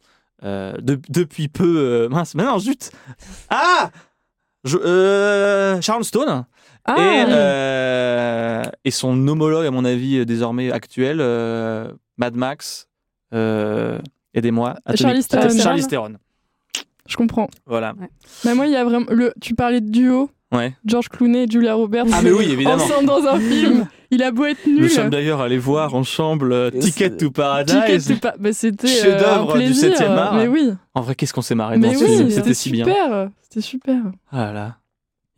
[0.45, 2.91] Euh, de- depuis peu, euh, mince, mais non, zut.
[3.51, 3.91] Ah,
[4.65, 6.45] Je, euh, Sharon Stone
[6.85, 12.89] Ah, et euh, et son homologue à mon avis désormais actuel, euh, Mad Max.
[13.35, 13.99] euh,
[14.35, 14.75] Aidez-moi.
[14.97, 16.15] Charlize Atomic- Theron.
[17.09, 17.49] Je comprends.
[17.67, 17.95] Voilà.
[18.45, 19.33] Bah moi, il y a vraiment le.
[19.41, 20.31] Tu parlais de duo.
[20.53, 20.75] Ouais.
[20.85, 22.07] George Clooney et Julia Roberts.
[22.13, 22.85] Ah, mais oui, évidemment.
[22.85, 23.87] Ensemble dans un film.
[24.11, 24.91] Il a beau être Nous nul.
[24.91, 28.19] sommes d'ailleurs allés voir ensemble euh, Ticket to Ticket, Paradise.
[28.21, 28.35] pas.
[28.39, 28.87] Bah, c'était.
[28.89, 29.93] Chef-d'œuvre euh, un du plaisir.
[29.93, 30.35] 7e art.
[30.35, 30.71] Mais oui.
[30.95, 32.85] En vrai, qu'est-ce qu'on s'est marré Mais dans ce oui, film c'était si bien.
[32.85, 33.29] super.
[33.43, 33.97] C'était super.
[34.31, 34.77] Ah là.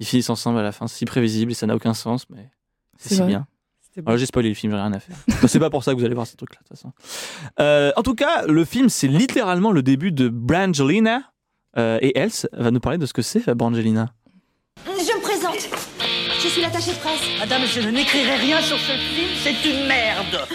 [0.00, 2.50] Ils finissent ensemble à la fin, c'est si prévisible et ça n'a aucun sens, mais
[2.99, 3.28] c'est si vrai.
[3.28, 3.47] bien.
[4.04, 5.14] Alors, j'ai spoilé le film, j'ai rien à faire.
[5.40, 6.92] Bah, c'est pas pour ça que vous allez voir ces trucs-là, de toute façon.
[7.61, 11.21] Euh, en tout cas, le film, c'est littéralement le début de Brangelina.
[11.78, 14.12] Euh, et Else va nous parler de ce que c'est, euh, Brangelina.
[14.87, 15.69] Je me présente.
[16.43, 17.21] Je suis l'attachée de presse.
[17.38, 20.47] Madame, je ne n'écrirai rien sur ce film, c'est une merde.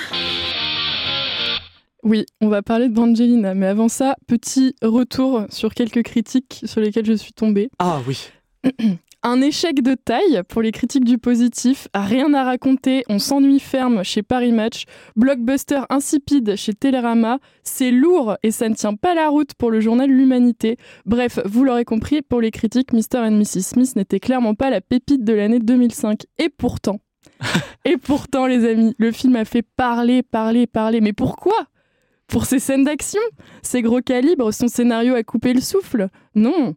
[2.04, 3.54] Oui, on va parler de Brangelina.
[3.54, 7.70] Mais avant ça, petit retour sur quelques critiques sur lesquelles je suis tombée.
[7.80, 8.30] Ah oui.
[9.22, 14.02] Un échec de taille pour les critiques du positif, rien à raconter, on s'ennuie ferme
[14.02, 14.86] chez Paris Match,
[15.18, 19.82] blockbuster insipide chez Télérama, c'est lourd et ça ne tient pas la route pour le
[19.82, 20.78] journal L'Humanité.
[21.06, 23.18] Bref, vous l'aurez compris, pour les critiques, Mr.
[23.18, 23.64] and Mrs.
[23.64, 26.22] Smith n'était clairement pas la pépite de l'année 2005.
[26.38, 27.02] Et pourtant,
[27.84, 31.02] et pourtant les amis, le film a fait parler, parler, parler.
[31.02, 31.66] Mais pourquoi?
[32.28, 33.22] Pour ses scènes d'action?
[33.64, 36.08] Ses gros calibres, son scénario a coupé le souffle?
[36.36, 36.74] Non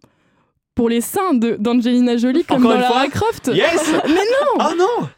[0.75, 3.51] pour les seins d'Angelina Jolie comme Encore dans Lara Croft.
[3.53, 5.09] Yes Mais non Oh non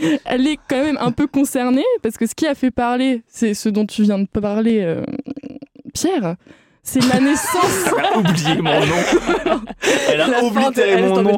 [0.24, 3.54] Elle est quand même un peu concernée parce que ce qui a fait parler, c'est
[3.54, 5.02] ce dont tu viens de parler, euh,
[5.94, 6.36] Pierre.
[6.82, 7.90] C'est la naissance.
[7.98, 9.60] Elle a oublié mon nom.
[10.08, 11.36] Elle a La oblitéré Elle mon nom.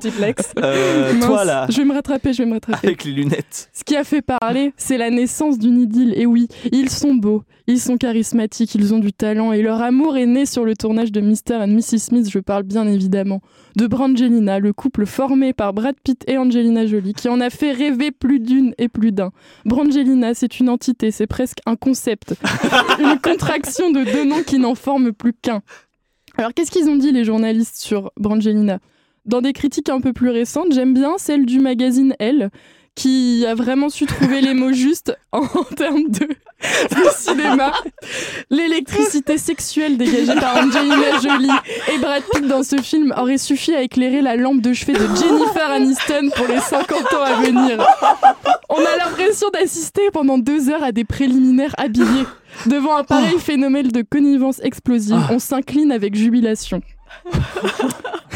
[0.59, 2.87] Euh, Mince, toi là, Je vais me rattraper, je vais me rattraper.
[2.87, 3.69] avec les lunettes.
[3.73, 6.15] Ce qui a fait parler, c'est la naissance d'une idylle.
[6.17, 10.17] Et oui, ils sont beaux, ils sont charismatiques, ils ont du talent et leur amour
[10.17, 11.55] est né sur le tournage de Mr.
[11.55, 11.99] and Mrs.
[11.99, 13.41] Smith, je parle bien évidemment
[13.77, 17.73] de Brangelina, le couple formé par Brad Pitt et Angelina Jolie, qui en a fait
[17.73, 19.31] rêver plus d'une et plus d'un.
[19.65, 22.35] Brangelina, c'est une entité, c'est presque un concept,
[22.99, 25.63] une contraction de deux noms qui n'en forment plus qu'un.
[26.37, 28.81] Alors qu'est-ce qu'ils ont dit les journalistes sur Brangelina?
[29.27, 32.51] Dans des critiques un peu plus récentes, j'aime bien celle du magazine Elle,
[33.01, 37.73] qui a vraiment su trouver les mots justes en, termes de, de cinéma.
[38.51, 41.49] L'électricité sexuelle dégagée par Angelina Jolie
[41.95, 44.99] et Brad Pitt dans ce film aurait suffi à éclairer la lampe de chevet de
[45.17, 47.83] Jennifer Aniston pour les 50 ans à venir.
[48.69, 52.27] On a l'impression d'assister pendant deux heures à des préliminaires habillés.
[52.67, 55.31] Devant un pareil phénomène de connivence explosive, Ah.
[55.33, 56.83] on s'incline avec jubilation.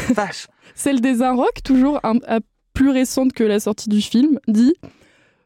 [0.09, 0.47] Vache.
[0.73, 2.39] Celle des Inrocks, toujours un, un-
[2.75, 4.73] plus récente que la sortie du film, dit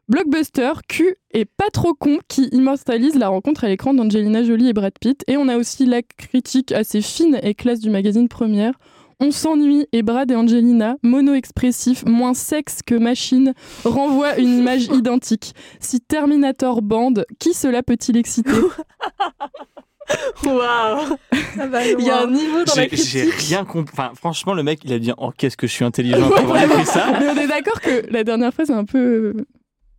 [0.08, 4.72] Blockbuster, cul et pas trop con qui immortalise la rencontre à l'écran d'Angelina Jolie et
[4.72, 5.24] Brad Pitt.
[5.28, 8.72] Et on a aussi la critique assez fine et classe du magazine Première.
[9.20, 15.54] On s'ennuie et Brad et Angelina, mono-expressif, moins sexe que machine, renvoient une image identique.
[15.78, 18.50] Si Terminator bande, qui cela peut-il exciter?
[20.44, 21.16] Waouh
[21.56, 23.92] Ça va Il y a un niveau dans la J'ai rien compris.
[23.96, 26.62] Enfin, franchement, le mec, il a dit Oh, qu'est-ce que je suis intelligent pour avoir
[26.62, 27.12] écrit ça.
[27.20, 29.34] Mais on est d'accord que la dernière phrase est un peu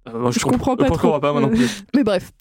[0.09, 0.97] Euh, moi, Je comprends pas je trop.
[0.99, 1.83] comprends pas, moi non plus.
[1.95, 2.31] Mais bref.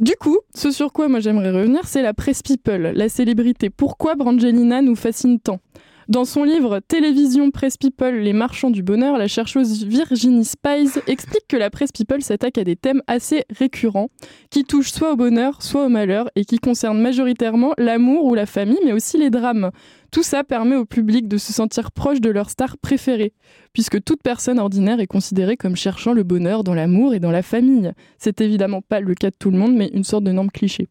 [0.00, 3.70] Du coup, ce sur quoi moi j'aimerais revenir, c'est la presse people, la célébrité.
[3.70, 5.60] Pourquoi Brangelina nous fascine tant?
[6.08, 11.48] Dans son livre Télévision, Presse People, les marchands du bonheur, la chercheuse Virginie Spies explique
[11.48, 14.08] que la presse people s'attaque à des thèmes assez récurrents
[14.48, 18.46] qui touchent soit au bonheur, soit au malheur et qui concernent majoritairement l'amour ou la
[18.46, 19.72] famille, mais aussi les drames.
[20.12, 23.32] Tout ça permet au public de se sentir proche de leur star préférée,
[23.72, 27.42] puisque toute personne ordinaire est considérée comme cherchant le bonheur dans l'amour et dans la
[27.42, 27.90] famille.
[28.18, 30.86] C'est évidemment pas le cas de tout le monde, mais une sorte de norme cliché.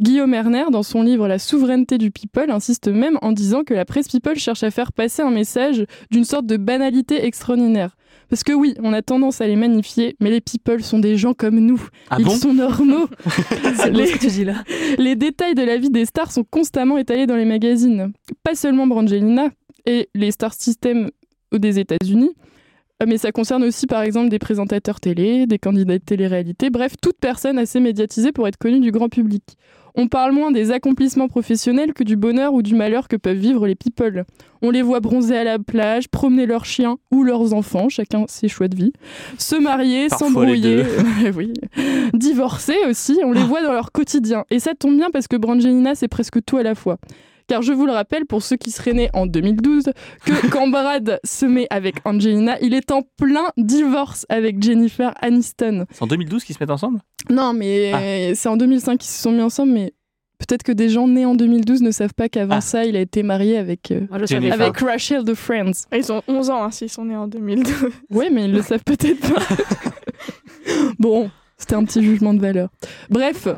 [0.00, 3.84] Guillaume Erner, dans son livre La souveraineté du people, insiste même en disant que la
[3.84, 7.96] presse people cherche à faire passer un message d'une sorte de banalité extraordinaire.
[8.28, 11.32] Parce que oui, on a tendance à les magnifier, mais les people sont des gens
[11.32, 11.80] comme nous.
[12.10, 12.32] Ah Ils bon?
[12.36, 13.06] sont normaux.
[13.92, 14.64] Les- ce que tu dis là.
[14.98, 18.12] les détails de la vie des stars sont constamment étalés dans les magazines.
[18.42, 19.48] Pas seulement Brangelina
[19.86, 21.08] et les Star System
[21.52, 22.32] des États-Unis,
[23.02, 26.94] euh, mais ça concerne aussi par exemple des présentateurs télé, des candidats de télé-réalité, bref,
[27.00, 29.44] toute personne assez médiatisée pour être connue du grand public.
[29.98, 33.66] On parle moins des accomplissements professionnels que du bonheur ou du malheur que peuvent vivre
[33.66, 34.24] les people.
[34.60, 38.48] On les voit bronzer à la plage, promener leurs chiens ou leurs enfants, chacun ses
[38.48, 38.92] choix de vie,
[39.38, 40.82] se marier, s'embrouiller,
[41.34, 41.54] oui,
[42.12, 44.44] divorcer aussi, on les voit dans leur quotidien.
[44.50, 46.98] Et ça tombe bien parce que Brangelina, c'est presque tout à la fois.
[47.48, 49.84] Car je vous le rappelle, pour ceux qui seraient nés en 2012,
[50.24, 55.86] que quand Brad se met avec Angelina, il est en plein divorce avec Jennifer Aniston.
[55.92, 57.00] C'est en 2012 qu'ils se mettent ensemble?
[57.30, 57.92] Non, mais
[58.30, 58.34] Ah.
[58.34, 59.92] c'est en 2005 qu'ils se sont mis ensemble, mais
[60.38, 62.60] peut-être que des gens nés en 2012 ne savent pas qu'avant Ah.
[62.60, 65.86] ça, il a été marié avec, euh, avec Rachel de Friends.
[65.92, 67.70] Ah, Ils ont 11 ans hein, s'ils sont nés en 2002.
[68.10, 69.40] Ouais, mais ils le savent peut-être pas.
[70.98, 72.68] bon, c'était un petit jugement de valeur.
[73.10, 73.48] Bref,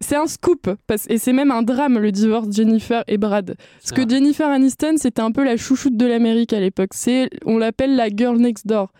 [0.00, 0.70] c'est un scoop,
[1.08, 3.56] et c'est même un drame le divorce de Jennifer et Brad.
[3.80, 6.90] Parce que Jennifer Aniston, c'était un peu la chouchoute de l'Amérique à l'époque.
[6.92, 8.92] C'est, on l'appelle la girl next door.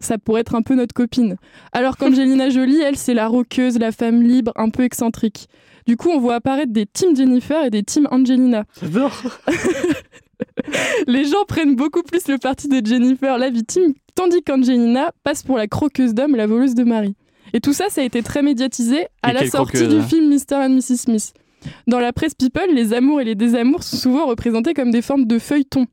[0.00, 1.36] Ça pourrait être un peu notre copine.
[1.72, 5.48] Alors qu'Angelina Jolie, elle, c'est la roqueuse, la femme libre, un peu excentrique.
[5.86, 8.64] Du coup, on voit apparaître des teams Jennifer et des teams Angelina.
[8.80, 9.22] J'adore.
[11.06, 15.56] Les gens prennent beaucoup plus le parti de Jennifer, la victime, tandis qu'Angelina passe pour
[15.56, 17.16] la croqueuse d'homme, la voleuse de mari.
[17.54, 20.06] Et tout ça, ça a été très médiatisé à Et la sortie croqueuse, du hein.
[20.06, 20.56] film Mr.
[20.56, 20.96] and Mrs.
[20.98, 21.32] Smith.
[21.86, 25.24] Dans la presse People, les amours et les désamours sont souvent représentés comme des formes
[25.24, 25.86] de feuilletons.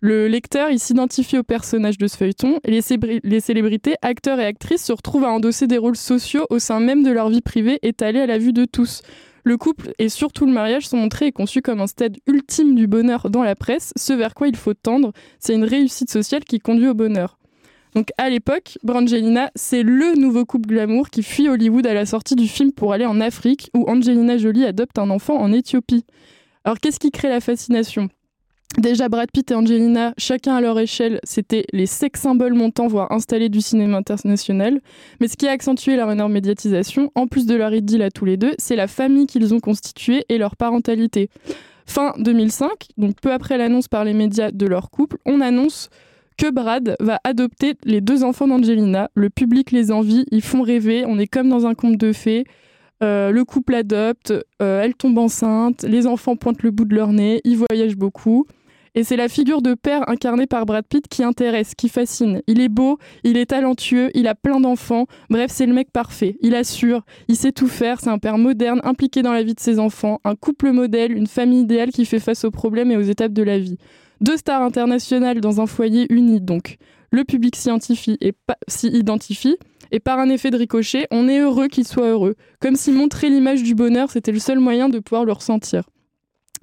[0.00, 4.38] Le lecteur, il s'identifie au personnage de ce feuilleton et les, cébri- les célébrités, acteurs
[4.38, 7.40] et actrices se retrouvent à endosser des rôles sociaux au sein même de leur vie
[7.40, 9.00] privée étalés à la vue de tous.
[9.44, 12.86] Le couple et surtout le mariage sont montrés et conçus comme un stade ultime du
[12.86, 16.58] bonheur dans la presse, ce vers quoi il faut tendre, c'est une réussite sociale qui
[16.58, 17.38] conduit au bonheur.
[17.94, 22.34] Donc à l'époque, Brangelina, c'est le nouveau couple glamour qui fuit Hollywood à la sortie
[22.34, 26.04] du film pour aller en Afrique où Angelina Jolie adopte un enfant en Éthiopie.
[26.64, 28.08] Alors qu'est-ce qui crée la fascination?
[28.78, 33.12] Déjà, Brad Pitt et Angelina, chacun à leur échelle, c'était les sex symboles montants, voire
[33.12, 34.80] installés du cinéma international.
[35.20, 38.24] Mais ce qui a accentué leur énorme médiatisation, en plus de leur idylle à tous
[38.24, 41.28] les deux, c'est la famille qu'ils ont constituée et leur parentalité.
[41.86, 45.88] Fin 2005, donc peu après l'annonce par les médias de leur couple, on annonce
[46.36, 49.10] que Brad va adopter les deux enfants d'Angelina.
[49.14, 52.44] Le public les envie, ils font rêver, on est comme dans un conte de fées.
[53.02, 57.12] Euh, le couple adopte, euh, elle tombe enceinte, les enfants pointent le bout de leur
[57.12, 58.46] nez, ils voyagent beaucoup.
[58.96, 62.42] Et c'est la figure de père incarnée par Brad Pitt qui intéresse, qui fascine.
[62.46, 65.06] Il est beau, il est talentueux, il a plein d'enfants.
[65.30, 66.36] Bref, c'est le mec parfait.
[66.42, 68.00] Il assure, il sait tout faire.
[68.00, 71.26] C'est un père moderne, impliqué dans la vie de ses enfants, un couple modèle, une
[71.26, 73.78] famille idéale qui fait face aux problèmes et aux étapes de la vie.
[74.20, 76.76] Deux stars internationales dans un foyer uni, donc.
[77.10, 79.56] Le public s'y identifie et pa- s'y identifie.
[79.92, 82.34] Et par un effet de ricochet, on est heureux qu'il soit heureux.
[82.60, 85.84] Comme si montrer l'image du bonheur, c'était le seul moyen de pouvoir le ressentir.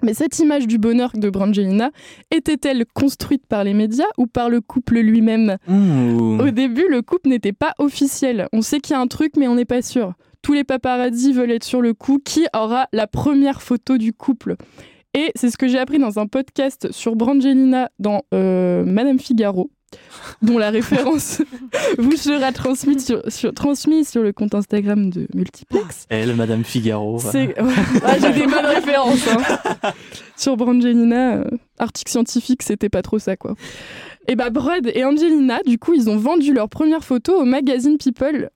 [0.04, 1.92] Mais cette image du bonheur de Brangelina
[2.32, 5.58] était-elle construite par les médias ou par le couple lui-même?
[6.40, 8.48] Au début, le couple n'était pas officiel.
[8.52, 10.14] On sait qu'il y a un truc, mais on n'est pas sûr.
[10.42, 12.18] Tous les paparazzis veulent être sur le coup.
[12.18, 14.56] Qui aura la première photo du couple?
[15.14, 19.70] Et c'est ce que j'ai appris dans un podcast sur Brangelina dans euh, Madame Figaro,
[20.42, 21.42] dont la référence
[21.98, 26.06] vous sera transmise sur, sur- transmise sur le compte Instagram de Multiplex.
[26.10, 27.20] Elle, Madame Figaro.
[27.20, 27.74] C'est- ouais.
[28.06, 29.28] Ah, J'ai des bonnes références.
[29.28, 29.92] hein.
[30.38, 31.44] Sur Brangelina, euh,
[31.78, 33.56] article scientifique, c'était pas trop ça, quoi.
[34.30, 37.98] Et bah, Brad et Angelina, du coup, ils ont vendu leur première photo au magazine
[37.98, 38.50] People,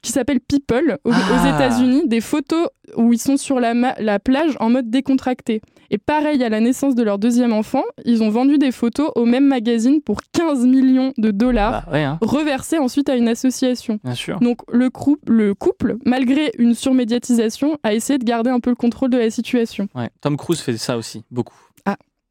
[0.00, 1.54] qui s'appelle People, aux, aux Ah.
[1.54, 5.60] États-Unis, des photos où ils sont sur la plage en mode décontracté.
[5.90, 9.24] Et pareil, à la naissance de leur deuxième enfant, ils ont vendu des photos au
[9.24, 13.98] même magazine pour 15 millions de dollars, Bah ouais, hein, reversés ensuite à une association.
[14.04, 14.38] bien sûr.
[14.40, 19.18] Donc le, couple, malgré une surmédiatisation, a essayé de garder un peu le contrôle de
[19.18, 19.88] la situation.
[19.94, 20.10] Ouais.
[20.20, 21.56] Tom Cruise fait ça aussi, beaucoup.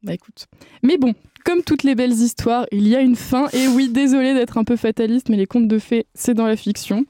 [0.04, 0.46] Bah écoute.
[0.84, 1.12] Mais bon,
[1.44, 3.48] comme toutes les belles histoires, il y a une fin.
[3.52, 6.54] Et oui, désolé d'être un peu fataliste, mais les contes de fées, c'est dans la
[6.54, 7.04] fiction.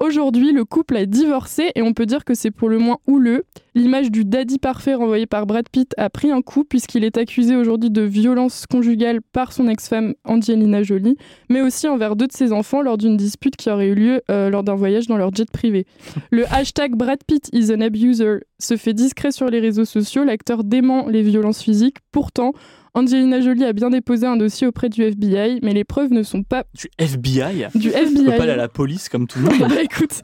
[0.00, 3.44] Aujourd'hui, le couple a divorcé et on peut dire que c'est pour le moins houleux.
[3.76, 7.54] L'image du daddy parfait renvoyé par Brad Pitt a pris un coup puisqu'il est accusé
[7.54, 11.16] aujourd'hui de violence conjugale par son ex-femme Angelina Jolie,
[11.48, 14.50] mais aussi envers deux de ses enfants lors d'une dispute qui aurait eu lieu euh,
[14.50, 15.86] lors d'un voyage dans leur jet privé.
[16.30, 20.24] Le hashtag Brad Pitt is an abuser se fait discret sur les réseaux sociaux.
[20.24, 21.98] L'acteur dément les violences physiques.
[22.10, 22.52] Pourtant,
[22.96, 26.44] Angelina Jolie a bien déposé un dossier auprès du FBI, mais les preuves ne sont
[26.44, 28.36] pas Du FBI du Tu peux FBI.
[28.36, 29.58] pas aller à la police comme tout le monde.
[29.68, 30.22] Bah, écoute,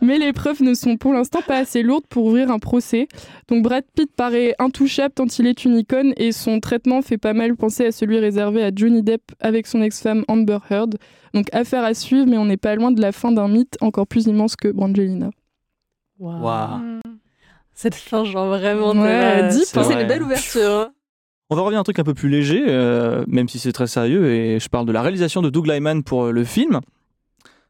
[0.00, 3.08] mais les preuves ne sont pour l'instant pas assez lourdes pour ouvrir un procès.
[3.48, 7.32] Donc Brad Pitt paraît intouchable tant il est une icône et son traitement fait pas
[7.32, 10.96] mal penser à celui réservé à Johnny Depp avec son ex-femme Amber Heard.
[11.34, 14.06] Donc affaire à suivre, mais on n'est pas loin de la fin d'un mythe encore
[14.06, 15.30] plus immense que Brangelina.
[16.20, 16.78] Waouh.
[16.78, 17.00] Mm.
[17.74, 18.92] Cette fin, genre vraiment.
[18.92, 20.70] Ouais, C'est une belle ouverture.
[20.70, 20.92] hein.
[21.52, 23.86] On va revenir à un truc un peu plus léger, euh, même si c'est très
[23.86, 26.80] sérieux, et je parle de la réalisation de Doug Lyman pour euh, le film.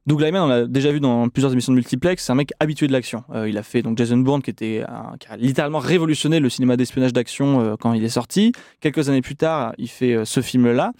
[0.06, 2.86] Doug Lyman, on l'a déjà vu dans plusieurs émissions de multiplex, c'est un mec habitué
[2.86, 3.24] de l'action.
[3.34, 7.12] Euh, il a fait donc Jason Bourne, qui, était a littéralement révolutionné le cinéma d'espionnage
[7.12, 8.52] d'action quand il est sorti.
[8.78, 10.92] Quelques années plus tard, il fait ce film-là.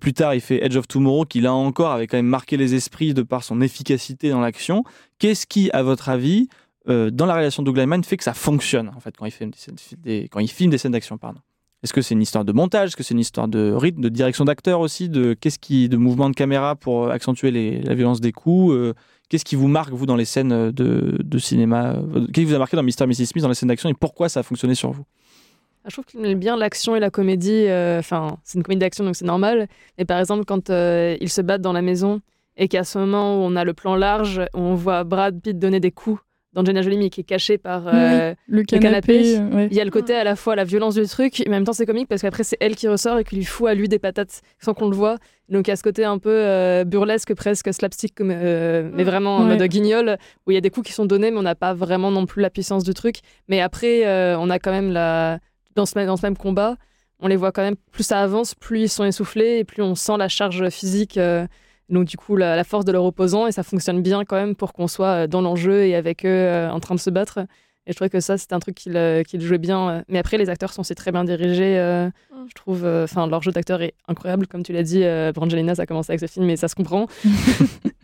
[0.00, 2.74] Plus tard, il fait Edge of Tomorrow, qui là encore avait quand même marqué les
[2.74, 4.82] esprits de par son efficacité dans l'action.
[5.20, 6.48] Qu'est-ce qui, à votre avis,
[6.88, 9.52] dans la réalisation de Doug Lyman, fait que ça fonctionne en fait quand il filme
[9.52, 11.38] des, scènes- quand il filme des scènes d'action, pardon?
[11.84, 12.88] Est-ce que c'est une histoire de montage?
[12.88, 15.10] Est-ce que c'est une histoire de rythme, de direction d'acteur aussi?
[15.10, 18.94] De qu'est-ce qui, de mouvement de caméra pour euh, accentuer la violence des coups Euh,
[19.28, 22.58] Qu'est-ce qui vous marque vous dans les scènes euh, de, cinéma Qu'est-ce qui vous a
[22.58, 23.26] marqué dans et Mrs.
[23.26, 25.04] Smith dans les scènes d'action et pourquoi ça a fonctionné sur vous?
[25.84, 27.66] Ah, Je trouve qu'il aime bien l'action et la comédie.
[27.68, 29.68] Enfin, c'est une comédie d'action, donc c'est normal.
[29.98, 32.22] Mais par exemple, quand ils se battent dans la maison
[32.56, 35.80] et qu'à ce moment où on a le plan large, on voit Brad Pitt donner
[35.80, 36.20] des coups
[36.54, 39.68] d'Angelina Jolie, mais qui est caché par euh, Le canapé, canapé, euh, ouais.
[39.70, 41.64] il y a le côté à la fois la violence du truc, et en même
[41.64, 43.88] temps c'est comique parce qu'après c'est elle qui ressort et qui lui fout à lui
[43.88, 45.18] des patates sans qu'on le voit.
[45.50, 49.04] Donc il y a ce côté un peu euh, burlesque, presque slapstick, comme, euh, mais
[49.04, 49.56] vraiment en Ouais.
[49.58, 51.74] mode guignol, où il y a des coups qui sont donnés, mais on n'a pas
[51.74, 53.16] vraiment non plus la puissance du truc.
[53.48, 54.04] Mais après,
[54.36, 55.40] on a quand même la...
[55.74, 56.76] dans, ce, même- dans ce même combat,
[57.20, 59.94] on les voit quand même, plus ça avance, plus ils sont essoufflés, et plus on
[59.94, 61.18] sent la charge physique.
[61.88, 64.54] Donc du coup, la, la force de leur opposant, et ça fonctionne bien quand même
[64.54, 67.40] pour qu'on soit euh, dans l'enjeu et avec eux euh, en train de se battre.
[67.86, 70.02] Et je trouvais que ça, c'était un truc qu'il euh, qu'il jouait bien.
[70.08, 71.78] Mais après, les acteurs sont aussi très bien dirigés.
[71.78, 72.46] euh, Mm.
[72.48, 75.02] Je trouve, euh, enfin, leur jeu d'acteur est incroyable, comme tu l'as dit.
[75.04, 77.06] Euh, Brangelina, ça a commencé avec ce film, et ça se comprend.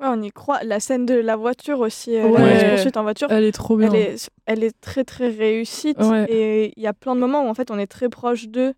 [0.00, 0.64] Ouais, on y croit.
[0.64, 2.40] La scène de la voiture aussi, euh, Ouais.
[2.40, 3.88] la course-poursuite en voiture, Elle est trop bien.
[3.92, 5.98] elle est, elle est très très réussite.
[6.00, 6.26] Ouais.
[6.28, 8.72] Et il y a plein de moments où en fait on est très proche d'eux.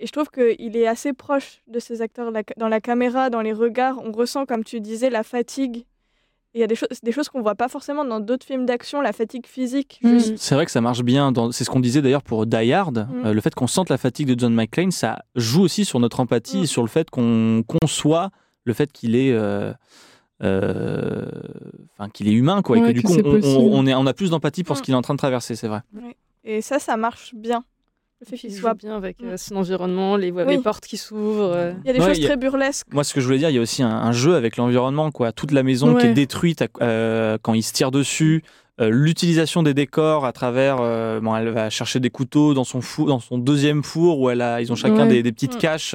[0.00, 3.52] Et je trouve qu'il est assez proche de ces acteurs dans la caméra, dans les
[3.52, 3.96] regards.
[4.04, 5.84] On ressent, comme tu disais, la fatigue.
[6.54, 9.00] Il y a des, choses des choses qu'on voit pas forcément dans d'autres films d'action,
[9.00, 10.00] la fatigue phizique.
[10.02, 10.12] Mm.
[10.18, 10.38] juste.
[10.38, 11.30] C'est vrai que ça marche bien.
[11.32, 13.06] dans- C'est ce qu'on disait d'ailleurs pour Die Hard.
[13.10, 13.26] Mm.
[13.26, 16.20] Euh, le fait qu'on sente la fatigue de John McClane, ça joue aussi sur notre
[16.20, 16.62] empathie Mm.
[16.62, 18.30] et sur le fait qu'on conçoit
[18.64, 19.72] le fait qu'il est, euh,
[20.42, 21.26] euh,
[21.98, 22.78] enfin, qu'il est humain, quoi.
[22.78, 23.58] et que du que coup, on, on- possible.
[23.72, 25.68] on est, on a plus d'empathie pour ce qu'il est en train de traverser, c'est
[25.68, 25.80] vrai.
[26.44, 27.64] Et ça, ça marche bien.
[28.20, 28.74] Le fait Il qu'il soit.
[28.74, 29.36] bien avec euh, Mm.
[29.36, 30.42] son environnement, les, Oui.
[30.48, 31.52] les portes qui s'ouvrent.
[31.54, 31.72] euh.
[31.84, 32.86] Il y a des Ouais, choses a- très burlesques.
[32.92, 35.10] Moi, ce que je voulais dire, il y a aussi un, un jeu avec l'environnement,
[35.12, 35.30] quoi.
[35.32, 38.42] Toute la maison qui est détruite euh, quand il se tire dessus.
[38.80, 42.80] euh, L'utilisation des décors à travers, euh, bon, elle va chercher des couteaux dans son
[42.80, 45.08] four, dans son deuxième four où elle a, ils ont chacun Ouais.
[45.08, 45.58] des, des petites Mm.
[45.58, 45.94] caches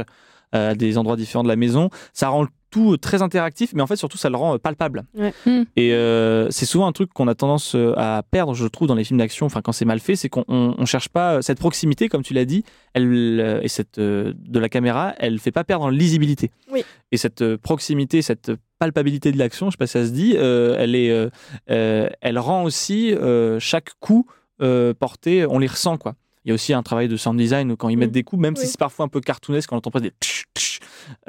[0.56, 1.90] euh, à des endroits différents de la maison.
[2.14, 5.04] Ça rend le tout très interactif, mais en fait surtout ça le rend euh, palpable.
[5.16, 5.32] Ouais.
[5.46, 5.62] Mm.
[5.76, 8.96] Et euh, c'est souvent un truc qu'on a tendance euh, à perdre, je trouve, dans
[8.96, 9.46] les films d'action.
[9.46, 12.24] Enfin, quand c'est mal fait, c'est qu'on on, on cherche pas euh, cette proximité, comme
[12.24, 12.64] tu l'as dit,
[12.96, 13.06] elle
[13.40, 16.50] euh, et cette euh, de la caméra, elle fait pas perdre en lisibilité.
[16.72, 16.84] Oui.
[17.12, 20.34] Et cette euh, proximité, cette palpabilité de l'action, je sais pas si ça se dit,
[20.36, 21.30] euh, elle est, euh,
[21.70, 24.26] euh, elle rend aussi euh, chaque coup
[24.62, 26.16] euh, porté, on les ressent quoi.
[26.46, 28.14] Il y a aussi un travail de sound design où quand ils mettent Mm.
[28.14, 30.44] des coups, même si c'est parfois un peu cartoonesque, quand on entend pas des tch,
[30.56, 30.80] tch,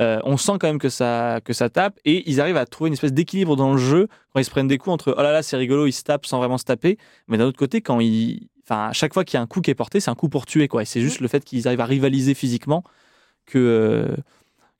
[0.00, 2.88] euh, on sent quand même que ça, que ça tape et ils arrivent à trouver
[2.88, 5.33] une espèce d'équilibre dans le jeu quand ils se prennent des coups entre oh là
[5.33, 6.98] là c'est rigolo, ils se tapent sans vraiment se taper,
[7.29, 9.61] mais d'un autre côté quand ils, enfin à chaque fois qu'il y a un coup
[9.61, 10.83] qui est porté, c'est un coup pour tuer quoi.
[10.83, 12.83] Et c'est juste le fait qu'ils arrivent à rivaliser physiquement
[13.46, 14.16] que euh,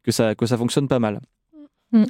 [0.03, 1.21] que ça que ça fonctionne pas mal.
[1.93, 2.05] Mm.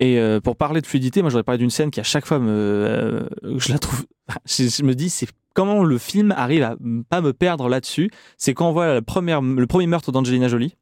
[0.00, 2.38] Et euh, pour parler de fluidité, moi j'aurais parlé d'une scène qui à chaque fois
[2.38, 4.04] me, euh, je la trouve,
[4.58, 6.76] me dis c'est comment le film arrive à
[7.08, 8.10] pas me perdre là-dessus.
[8.36, 10.76] C'est quand on voit le premier meurtre d'Angelina Jolie,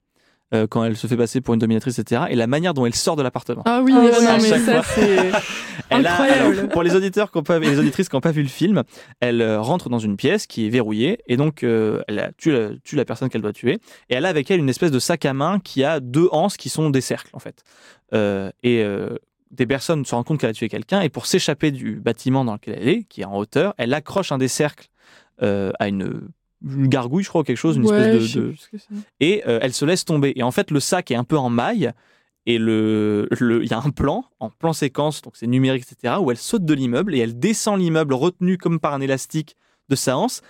[0.54, 2.22] euh, quand elle se fait passer pour une dominatrice, etc.
[2.30, 3.62] Et la manière dont elle sort de l'appartement.
[3.64, 5.32] Ah oui, Ah ouais, non, mais ça, c'est.
[5.32, 5.40] A-
[5.90, 6.56] Incroyable.
[6.58, 8.82] alors, pour les auditeurs qui pas, et les auditrices qui n'ont pas vu le film,
[9.20, 12.50] elle euh, rentre dans une pièce qui est verrouillée et donc euh, elle a- tue,
[12.52, 13.74] la, tue la personne qu'elle doit tuer.
[14.08, 16.56] Et elle a avec elle une espèce de sac à main qui a deux anses
[16.56, 17.62] qui sont des cercles en fait.
[18.14, 19.10] Euh, et euh,
[19.52, 22.54] des personnes se rendent compte qu'elle a tué quelqu'un et pour s'échapper du bâtiment dans
[22.54, 24.88] lequel elle est, qui est en hauteur, elle accroche un des cercles
[25.42, 26.20] euh, à une,
[26.66, 28.54] une gargouille, je crois, ou quelque chose, une Ouais, espèce de-
[29.20, 30.32] et euh, elle se laisse tomber.
[30.36, 31.92] Et en fait, le sac est un peu en maille.
[32.48, 36.14] Et le, le- il y a un plan, en plan séquence, donc c'est numérique, etc.,
[36.20, 39.56] où elle saute de l'immeuble et elle descend l'immeuble retenu comme par un élastique
[39.88, 40.42] de sa hanse.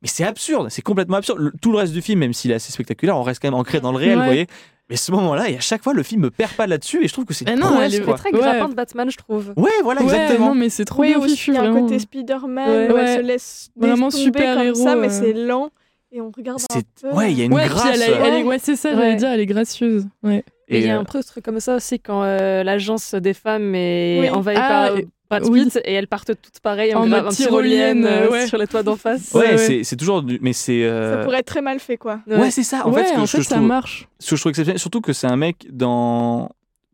[0.00, 1.38] Mais c'est absurde, c'est complètement absurde.
[1.40, 3.58] Le- tout le reste du film, même s'il est assez spectaculaire, on reste quand même
[3.60, 4.24] ancré dans le réel, Ouais.
[4.24, 4.46] vous voyez.
[4.92, 7.12] Mais ce moment-là, et à chaque fois, le film me perd pas là-dessus, et je
[7.14, 8.38] trouve que c'est une non, elle est très Ouais.
[8.38, 9.54] grappin de Batman, je trouve.
[9.56, 10.48] Ouais, voilà, Ouais, exactement.
[10.48, 13.16] non, mais c'est trop Oui, bien fichu, il y a un côté Spider-Man où elle
[13.16, 15.10] se laisse Vraiment super comme héros, ça, mais euh.
[15.10, 15.70] c'est lent.
[16.14, 17.16] Et on regarde un C'est- peu.
[17.16, 17.86] ouais, il y a une Ouais, grâce.
[17.94, 19.16] elle, elle est, ouais, c'est ça, j'allais Ouais.
[19.16, 20.04] dire, elle est gracieuse.
[20.22, 20.44] Ouais.
[20.68, 23.14] Et il y a euh, un peu ce truc comme ça aussi quand euh, l'agence
[23.14, 24.28] des femmes est Oui.
[24.28, 25.08] envahie Ah, par et-
[25.40, 25.64] Brad oui.
[25.64, 28.46] Pitt et elles partent toutes pareilles en, En tyrolienne tyrolienne, euh, ouais.
[28.46, 29.32] sur les toits d'en face.
[29.34, 30.22] ouais, ouais, c'est c'est toujours.
[30.22, 30.84] du- Mais c'est.
[30.84, 32.20] euh, Ça pourrait être très mal fait, quoi.
[32.26, 32.86] Ouais, c'est ça.
[32.86, 34.08] En ouais, fait, ce que en je- fait, je ça trouve- marche.
[34.18, 36.50] ce que je trouve exceptionnel, surtout que c'est un mec dans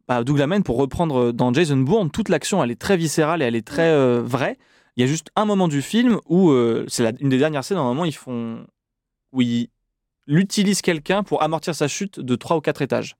[0.08, 3.44] bah, Doug Laman, pour reprendre dans Jason Bourne, toute l'action elle est très viscérale et
[3.44, 4.56] elle est très euh, vraie.
[4.96, 7.62] Il y a juste un moment du film où euh, c'est la- une des dernières
[7.64, 8.64] scènes, moment ils font
[9.32, 9.68] où ils
[10.26, 13.16] utilisent quelqu'un pour amortir sa chute de 3 ou 4 étages.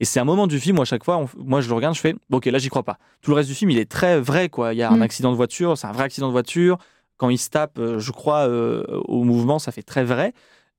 [0.00, 1.94] Et c'est un moment du film où à chaque fois, on- moi je le regarde,
[1.94, 2.98] je fais ok là j'y crois pas.
[3.20, 4.74] Tout le reste du film il est très vrai quoi.
[4.74, 5.02] Il y a un Mm.
[5.02, 6.78] accident de voiture, c'est un vrai accident de voiture.
[7.18, 10.32] Quand il se tape, euh, je crois euh, au mouvement, ça fait très vrai.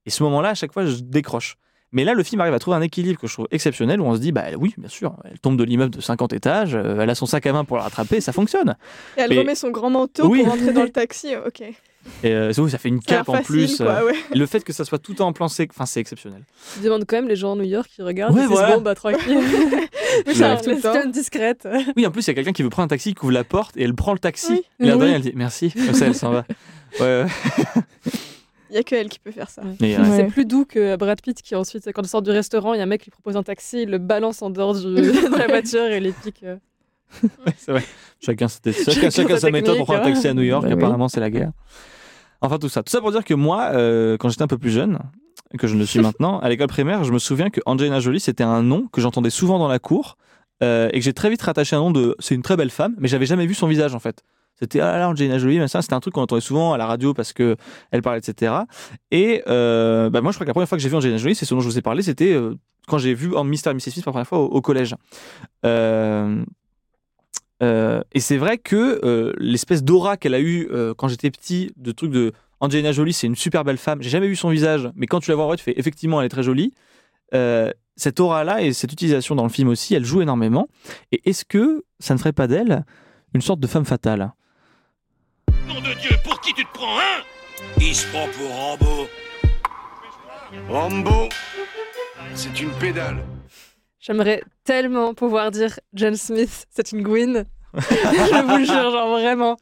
[0.05, 1.55] Et ce moment-là, à chaque fois, je décroche.
[1.93, 4.15] Mais là, le film arrive à trouver un équilibre que je trouve exceptionnel où on
[4.15, 7.09] se dit, bah oui, bien sûr, elle tombe de l'immeuble de 50 étages, euh, elle
[7.09, 8.75] a son sac à main pour la rattraper, ça fonctionne.
[9.15, 10.39] Et elle Mais- remet son grand manteau Oui.
[10.43, 11.35] pour rentrer dans le taxi.
[11.45, 11.63] Ok.
[12.23, 13.77] Et euh, ça fait une cape en facile, plus.
[13.77, 14.13] quoi, euh, ouais.
[14.35, 16.43] le fait que ça soit tout en plan, c'est enfin, c'est exceptionnel.
[16.77, 18.51] Je demande quand même les gens à New York qui regardent Ouais, et ils se
[18.51, 18.75] disent, voilà.
[18.77, 19.39] bon bah tranquille.
[20.27, 20.93] Oui, ça arrive tout le temps.
[20.93, 21.67] C'est discrète.
[21.95, 23.43] Oui, en plus, il y a quelqu'un qui veut prendre un taxi, qui ouvre la
[23.43, 24.51] porte et elle prend le taxi.
[24.51, 24.61] Oui.
[24.81, 24.99] Et la Oui.
[24.99, 25.71] dernière, elle dit merci.
[25.71, 26.45] Comme ça, elle s'en va.
[26.99, 27.25] Ouais, ouais.
[28.69, 29.61] Il y a que elle qui peut faire ça.
[29.81, 30.03] Mais, Ouais.
[30.15, 32.79] C'est plus doux que Brad Pitt qui ensuite, quand il sort du restaurant, il y
[32.79, 35.37] a un mec qui lui propose un taxi, il le balance en dehors du- de
[35.37, 36.41] la voiture et les pique.
[36.43, 36.55] euh.
[37.21, 37.83] Ouais, c'est vrai.
[38.19, 40.63] Chacun, chacun, chacun sa méthode pour prendre un taxi à New York.
[40.63, 40.73] Bah oui.
[40.75, 41.51] apparemment, c'est la guerre.
[42.43, 42.83] Enfin, tout ça.
[42.83, 44.99] Tout ça pour dire que moi, euh, quand j'étais un peu plus jeune,
[45.57, 48.19] que je ne le suis maintenant, à l'école primaire, je me souviens que Angelina Jolie,
[48.19, 50.17] c'était un nom que j'entendais souvent dans la cour
[50.61, 52.15] euh, et que j'ai très vite rattaché un nom de.
[52.19, 54.23] C'est une très belle femme, mais j'avais jamais vu son visage en fait.
[54.59, 56.85] C'était ah là, Angelina Jolie, mais ça, c'était un truc qu'on entendait souvent à la
[56.85, 57.55] radio parce que
[57.91, 58.53] elle parlait, etc.
[59.09, 61.35] Et euh, bah, moi, je crois que la première fois que j'ai vu Angelina Jolie,
[61.35, 62.55] c'est ce dont je vous ai parlé, c'était euh,
[62.87, 63.69] quand j'ai vu en Mr.
[63.69, 63.91] et Mrs.
[63.91, 64.95] Smith pour la première fois au, au collège.
[65.65, 66.43] Euh,
[67.61, 71.71] euh, et c'est vrai que euh, l'espèce d'aura qu'elle a eue euh, quand j'étais petit,
[71.77, 74.01] de truc de Angelina Jolie, c'est une super belle femme.
[74.01, 76.21] J'ai jamais vu son visage, mais quand tu la vois en vrai, tu fais effectivement,
[76.21, 76.73] elle est très jolie.
[77.95, 80.67] Cette aura-là et cette utilisation dans le film aussi, elle joue énormément.
[81.11, 82.85] Et est-ce que ça ne ferait pas d'elle
[83.33, 84.33] une sorte de femme fatale?
[85.67, 87.23] Nom de Dieu, pour qui tu te prends, hein?
[87.79, 89.07] Il se prend pour Rambo.
[90.69, 91.29] Rambo,
[92.33, 93.23] c'est une pédale.
[94.05, 97.45] J'aimerais tellement pouvoir dire Jen Smith, c'est une Gwyn.
[97.73, 99.55] je vous le jure, genre vraiment.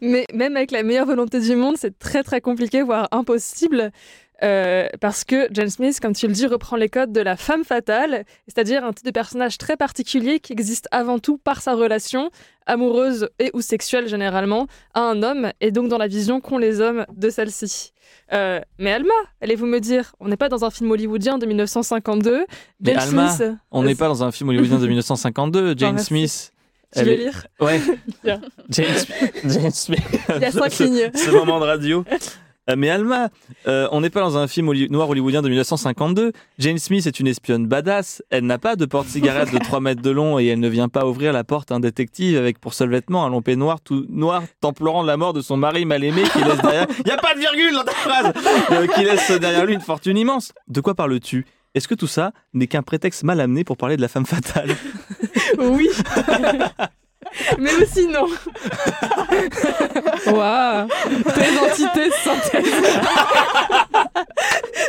[0.00, 3.92] Mais même avec la meilleure volonté du monde, c'est très très compliqué, voire impossible.
[4.42, 7.64] Euh, parce que Jen Smith, comme tu le dis, reprend les codes de la femme
[7.64, 12.30] fatale, c'est-à-dire un type de personnage très particulier qui existe avant tout par sa relation,
[12.66, 16.80] amoureuse et ou sexuelle généralement, à un homme, et donc dans la vision qu'ont les
[16.80, 17.92] hommes de celle-ci.
[18.32, 22.44] Euh, mais Alma, allez-vous me dire, on n'est pas dans un film hollywoodien de 1952.
[22.80, 25.74] Mais Alma, Smith, On n'est pas dans un film hollywoodien de 1952.
[25.78, 26.06] Jane merci.
[26.06, 26.52] Smith.
[26.94, 27.80] tu veux est- lire Ouais.
[28.22, 28.40] Tiens.
[28.68, 29.32] Jane Smith.
[29.44, 30.00] Jane Smith.
[30.36, 31.10] Il y a cinq lignes.
[31.14, 32.04] Ce moment de radio.
[32.68, 33.28] Euh, Mais Alma,
[33.68, 36.32] euh, on n'est pas dans un film holly- noir hollywoodien de 1952.
[36.58, 38.22] Jane Smith est une espionne badass.
[38.30, 41.06] Elle n'a pas de porte-cigarette de 3 mètres de long et elle ne vient pas
[41.06, 44.42] ouvrir la porte à un détective avec pour seul vêtement un long peignoir tout noir
[44.60, 46.86] templorant de la mort de son mari mal aimé qui laisse derrière.
[46.98, 48.32] Il n'y a pas de virgule dans ta phrase
[48.72, 50.52] Euh, Qui laisse derrière lui une fortune immense.
[50.68, 51.46] De quoi parles-tu?
[51.74, 54.74] Est-ce que tout ça n'est qu'un prétexte mal amené pour parler de la femme fatale?
[55.58, 55.88] Oui.
[57.58, 58.26] Mais aussi non.
[60.26, 60.88] Waouh
[61.34, 62.74] Tes entités synthèse.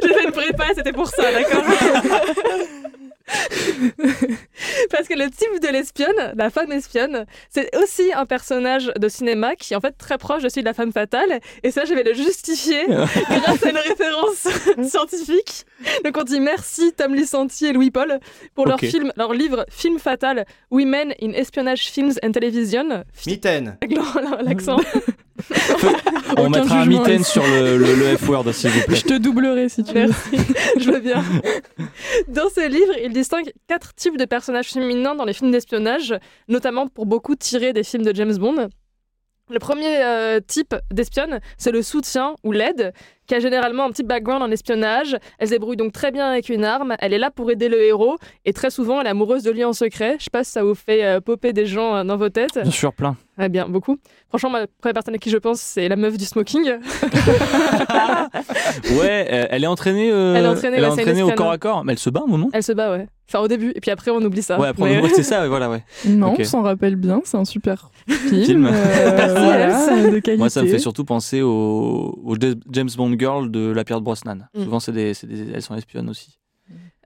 [0.02, 1.64] J'ai fait une prépa, c'était pour ça, d'accord?
[4.92, 9.56] Parce que le type de l'espionne, la femme espionne, c'est aussi un personnage de cinéma
[9.56, 11.40] qui est en fait très proche de celui de la femme fatale.
[11.64, 14.48] Et ça, je vais le justifier grâce à une référence
[14.90, 15.66] scientifique.
[16.04, 18.20] Donc on dit merci Tom Lisanti et Louis Paul
[18.56, 23.04] pour leur film, leur livre Film fatal, Women in Espionage Films and Television.
[23.26, 23.78] Mitaine.
[24.42, 24.78] L'accent.
[26.38, 28.96] On mettra un mitaine sur le, le, le F-word, s'il vous plaît.
[28.96, 30.08] Je te doublerai si tu veux.
[30.08, 31.24] Merci, je veux bien.
[32.28, 36.16] Dans ce livre, il distingue quatre types de personnages féminins dans les films d'espionnage,
[36.48, 38.68] notamment pour beaucoup tirés des films de James Bond.
[39.50, 42.92] Le premier euh, type d'espionne, c'est le soutien ou l'aide,
[43.28, 45.18] qui a généralement un petit background en espionnage.
[45.40, 46.96] Elle se débrouille donc très bien avec une arme.
[47.00, 49.64] Elle est là pour aider le héros et très souvent, elle est amoureuse de lui
[49.64, 50.16] en secret.
[50.20, 52.60] Je sais pas si ça vous fait euh, popper des gens euh, dans vos têtes.
[52.62, 53.16] Bien sûr, plein.
[53.40, 53.98] Eh bien, beaucoup.
[54.30, 56.72] Franchement, ma première personne à qui je pense, c'est la meuf du smoking.
[58.92, 61.58] Ouais, euh, elle est entraînée, euh, Elle est entraînée, c'est une entraînée au corps à
[61.58, 61.86] corps.
[61.86, 63.08] Mais elle se bat un moment Elle se bat, ouais.
[63.30, 64.58] Enfin, au début, et puis après, on oublie ça.
[64.60, 65.84] Ouais, après, Mais- ouais, c'est ça, ouais, voilà, ouais.
[66.06, 68.44] Non, on s'en rappelle bien, c'est un super film.
[68.46, 68.70] Film.
[68.72, 70.38] euh, voilà, de qualité.
[70.38, 72.36] Moi, ça me fait surtout penser au, au
[72.72, 74.48] James Bond Girl de la Pierre de Brosnan.
[74.54, 74.64] Mm.
[74.64, 76.40] Souvent, c'est des, c'est des- elles sont espionnes aussi.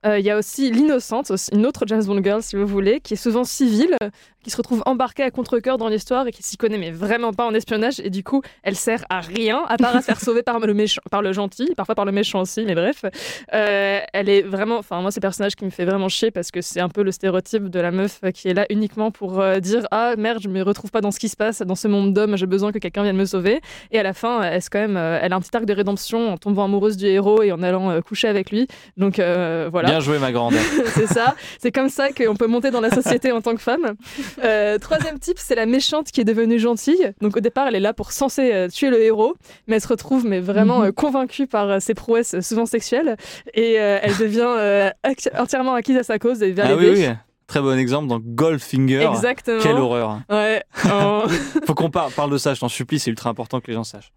[0.06, 3.14] Euh, Il y a aussi l'innocente, une autre James Bond girl si vous voulez, qui
[3.14, 3.96] est souvent civile,
[4.44, 7.46] qui se retrouve embarquée à contre-cœur dans l'histoire et qui s'y connaît mais vraiment pas
[7.46, 10.42] en espionnage et du coup elle sert à rien à part à se faire sauver
[10.42, 13.06] par le gentil, parfois par le méchant aussi, mais bref.
[13.54, 16.50] Euh, elle est vraiment, enfin moi c'est le personnage qui me fait vraiment chier parce
[16.50, 19.60] que c'est un peu le stéréotype de la meuf qui est là uniquement pour euh,
[19.60, 22.14] dire ah merde je me retrouve pas dans ce qui se passe dans ce monde
[22.14, 23.62] d'hommes, j'ai besoin que quelqu'un vienne me sauver
[23.92, 26.38] et à la fin elle, quand même, elle a un petit arc de rédemption en
[26.38, 29.91] tombant amoureuse du héros et en allant coucher avec lui, donc voilà.
[29.92, 30.54] Bien joué, ma grande.
[30.96, 31.36] c'est ça.
[31.60, 33.96] C'est comme ça qu'on peut monter dans la société en tant que femme.
[34.44, 37.12] Euh, troisième type, c'est la méchante qui est devenue gentille.
[37.22, 39.36] Donc au départ, elle est là pour censée euh, tuer le héros,
[39.68, 40.86] mais elle se retrouve mais vraiment Mhm.
[40.86, 43.18] euh, convaincue par euh, ses prouesses souvent sexuelles
[43.54, 44.90] et euh, elle devient euh,
[45.38, 47.06] entièrement acquise à sa cause et va Ah oui.
[47.48, 49.06] Très bon exemple dans Goldfinger.
[49.14, 49.60] Exactement.
[49.62, 50.22] Quelle horreur.
[50.30, 50.64] Ouais.
[50.90, 51.24] Oh.
[51.68, 53.84] Faut qu'on parle, parle de ça, je t'en supplie, c'est ultra important que les gens
[53.84, 54.12] sachent.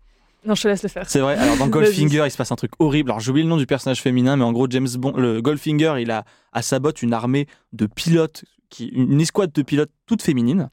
[0.47, 1.09] Non, je te laisse le faire.
[1.09, 1.67] C'est vrai, alors dans.
[1.75, 3.11] Goldfinger, il se passe un truc horrible.
[3.11, 5.95] Alors j'ai oublié le nom du personnage féminin, mais en gros, James Bond, le Goldfinger,
[6.01, 10.23] il a à sa botte une armée de pilotes, qui, une escouade de pilotes toutes
[10.23, 10.69] féminines.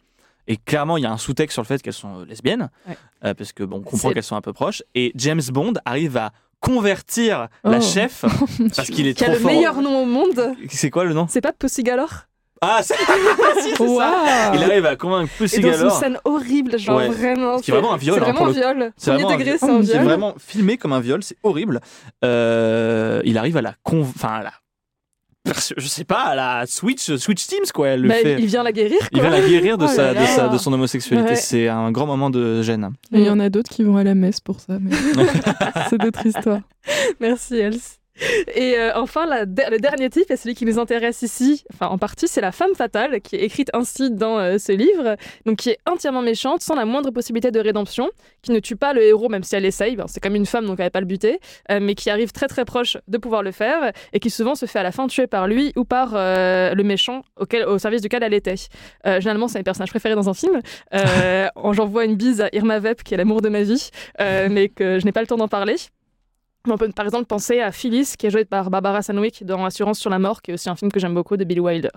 [0.48, 2.98] Et clairement, il y a un sous-texte sur le fait qu'elles sont euh, lesbiennes, Ouais.
[3.26, 4.82] euh, parce que bon, on comprend qu'elles sont un peu proches.
[4.96, 7.82] Et James Bond arrive à convertir la Oh.
[7.82, 8.22] chef
[8.76, 9.52] parce qu'il est Qui a trop le fort.
[9.52, 10.54] meilleur nom au monde.
[10.70, 11.28] C'est quoi le nom?
[11.30, 12.26] C'est pas Pussy Galore?
[12.62, 12.94] Ah, c'est
[13.62, 14.52] Si, c'est ça.
[14.54, 16.00] Il arrive à convaincre Et Pussy dans une Galore.
[16.00, 17.10] scène horrible, genre Ouais.
[17.10, 17.58] vraiment.
[17.58, 18.94] Ce qui est vraiment un viol, C'est hein, vraiment le- viol.
[18.98, 19.58] C'est Premier vraiment un viol.
[19.60, 20.04] c'est un C'est viol.
[20.04, 21.80] vraiment filmé comme un viol, c'est horrible.
[22.24, 24.52] Euh, il arrive à la, conv- enfin, à la
[25.76, 27.88] je sais pas, la Switch, Switch Teams, quoi.
[27.90, 28.36] Elle le Bah, fait.
[28.40, 29.00] il vient la guérir.
[29.12, 31.30] Il va la guérir de, Oh sa, de, sa- de son homosexualité.
[31.32, 31.36] Ouais.
[31.36, 32.92] C'est un grand moment de gêne.
[33.12, 34.92] Et il y en a d'autres qui vont à la messe pour ça, mais
[35.90, 36.62] c'est d'autres histoires.
[37.20, 37.98] Merci Else.
[38.56, 41.98] Et euh, enfin, la le dernier type, et celui qui nous intéresse ici, enfin en
[41.98, 45.70] partie, c'est la femme fatale, qui est écrite ainsi dans euh, ce livre, donc qui
[45.70, 48.10] est entièrement méchante, sans la moindre possibilité de rédemption,
[48.42, 50.66] qui ne tue pas le héros même si elle essaye, Ben, c'est comme une femme
[50.66, 51.40] donc elle va pas le buter,
[51.72, 54.66] euh, mais qui arrive très très proche de pouvoir le faire, et qui souvent se
[54.66, 58.02] fait à la fin tuer par lui ou par euh, le méchant auquel, au service
[58.02, 58.56] duquel elle était.
[59.06, 60.60] Généralement, c'est mes personnages préférés dans un film.
[61.72, 63.90] J'envoie une bise à Irma Vep, qui est l'amour de ma vie,
[64.20, 65.76] mais que je n'ai pas le temps d'en parler.
[66.70, 69.98] On peut par exemple penser à Phyllis, qui est jouée par Barbara Stanwyck dans Assurance
[69.98, 71.90] sur la mort, qui est aussi un film que j'aime beaucoup de Billy Wilder.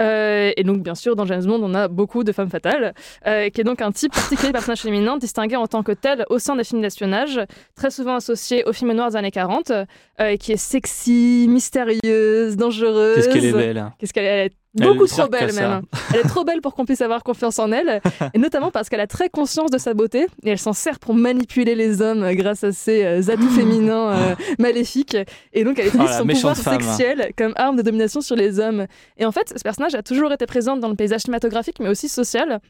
[0.00, 2.94] Euh, et donc, bien sûr, dans James Bond, on a beaucoup de femmes fatales,
[3.26, 6.24] euh, qui est donc un type particulier de personnage féminin, distingué en tant que tel
[6.30, 7.40] au sein des films d'espionnage,
[7.74, 13.16] très souvent associé aux films noirs des années 40, euh, qui est sexy, mystérieuse, dangereuse.
[13.16, 13.92] Qu'est-ce qu'elle est belle.
[13.98, 15.82] Qu'est-ce qu'elle est beaucoup ne trop belle même.
[16.12, 18.00] Elle est trop belle pour qu'on puisse avoir confiance en elle,
[18.34, 21.14] et notamment parce qu'elle a très conscience de sa beauté et elle s'en sert pour
[21.14, 25.16] manipuler les hommes euh, grâce à ses euh, atouts féminins euh, maléfiques.
[25.52, 26.80] Et donc elle utilise Oh, son pouvoir femme.
[26.80, 28.86] sexuel comme arme de domination sur les hommes.
[29.16, 32.08] Et en fait, ce personnage a toujours été présent dans le paysage cinématographique, mais aussi
[32.08, 32.60] social.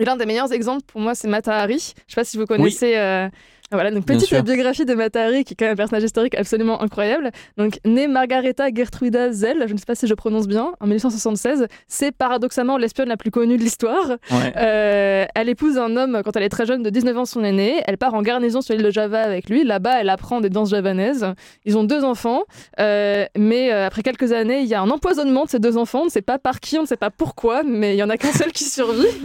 [0.00, 1.94] Et l'un des meilleurs exemples pour moi, c'est Mata Hari.
[2.06, 2.96] Je sais pas si vous connaissez.
[2.96, 3.28] euh,
[3.70, 6.80] Voilà, donc petite biographie de Mata Hari, qui est quand même un personnage historique absolument
[6.82, 7.30] incroyable.
[7.58, 11.66] Donc, née Margareta Gertruida Zell, je ne sais pas si je prononce bien, en 1876,
[11.86, 14.08] c'est paradoxalement l'espionne la plus connue de l'histoire.
[14.30, 14.52] Ouais.
[14.56, 17.82] Euh, elle épouse un homme quand elle est très jeune, de 19 ans, son aîné.
[17.86, 19.64] Elle part en garnison sur l'île de Java avec lui.
[19.64, 21.26] Là-bas, elle apprend des danses javanaises.
[21.66, 22.44] Ils ont deux enfants,
[22.80, 26.00] euh, mais euh, après quelques années, il y a un empoisonnement de ces deux enfants.
[26.02, 28.08] On ne sait pas par qui, on ne sait pas pourquoi, mais il y en
[28.08, 29.06] a qu'un seul qui survit.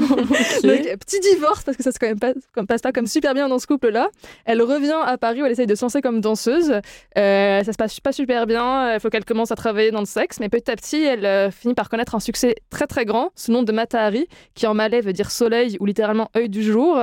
[0.63, 3.33] Donc, petit divorce parce que ça se quand même pas, comme- passe pas comme super
[3.33, 4.09] bien dans ce couple-là.
[4.45, 6.81] Elle revient à Paris où elle essaye de se lancer comme danseuse.
[7.17, 8.93] Euh, ça se passe pas super bien.
[8.93, 11.51] Il faut qu'elle commence à travailler dans le sexe, mais petit à petit, elle euh,
[11.51, 14.73] finit par connaître un succès très très grand sous le nom de Matahari, qui en
[14.73, 16.97] malais veut dire soleil ou littéralement œil du jour.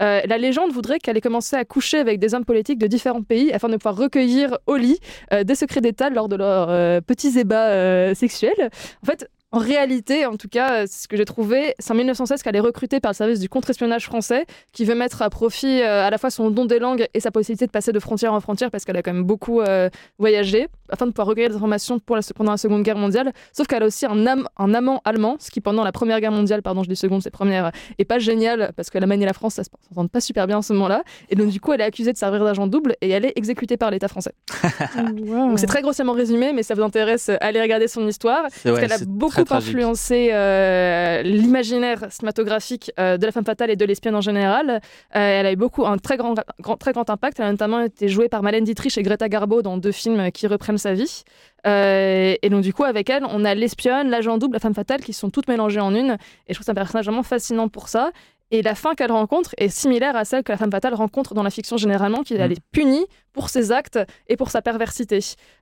[0.00, 3.22] Euh, la légende voudrait qu'elle ait commencé à coucher avec des hommes politiques de différents
[3.22, 4.98] pays afin de pouvoir recueillir au lit
[5.32, 8.70] euh, des secrets d'État lors de leurs petits ébats sexuels.
[9.02, 11.96] En fait, en réalité, en tout cas, euh, c'est ce que j'ai trouvé, c'est en
[11.96, 15.82] 1916 qu'elle est recrutée par le service du contre-espionnage français qui veut mettre à profit
[15.82, 18.32] euh, à la fois son don des langues et sa possibilité de passer de frontière
[18.32, 19.88] en frontière parce qu'elle a quand même beaucoup euh,
[20.18, 23.32] voyagé afin de pouvoir recueillir des informations pour la, pendant la Seconde Guerre mondiale.
[23.52, 26.32] Sauf qu'elle a aussi un, am- un amant allemand, ce qui pendant la Première Guerre
[26.32, 29.32] mondiale, pardon, je dis seconde, c'est première, est pas génial parce que l'Allemagne et la
[29.32, 31.02] France, ça se- s'entendent pas super bien en ce moment-là.
[31.30, 33.76] Et donc, du coup, elle est accusée de servir d'agent double et elle est exécutée
[33.76, 34.32] par l'État français.
[34.96, 38.44] Donc, c'est très grossièrement résumé, mais ça vous intéresse, allez regarder son histoire.
[38.50, 38.98] C'est Parce ouais, qu'elle a
[39.44, 44.70] beaucoup influencé euh, l'imaginaire cinématographique euh, de la femme fatale et de l'espion en général.
[44.70, 44.78] Euh,
[45.14, 47.40] elle a eu beaucoup un très grand, grand- très grand impact.
[47.40, 50.46] Elle a notamment été jouée par Malène Dietrich et Greta Garbo dans deux films qui
[50.46, 51.24] reprennent sa vie.
[51.64, 55.12] Et donc du coup, avec elle, on a l'espionne, l'agent double, la femme fatale qui
[55.12, 56.16] sont toutes mélangées en une.
[56.48, 58.10] Et je trouve ça un personnage vraiment fascinant pour ça.
[58.54, 61.42] Et la fin qu'elle rencontre est similaire à celle que la femme fatale rencontre dans
[61.42, 62.40] la fiction généralement, qui Mm.
[62.40, 63.98] elle est punie pour ses actes
[64.28, 65.20] et pour sa perversité.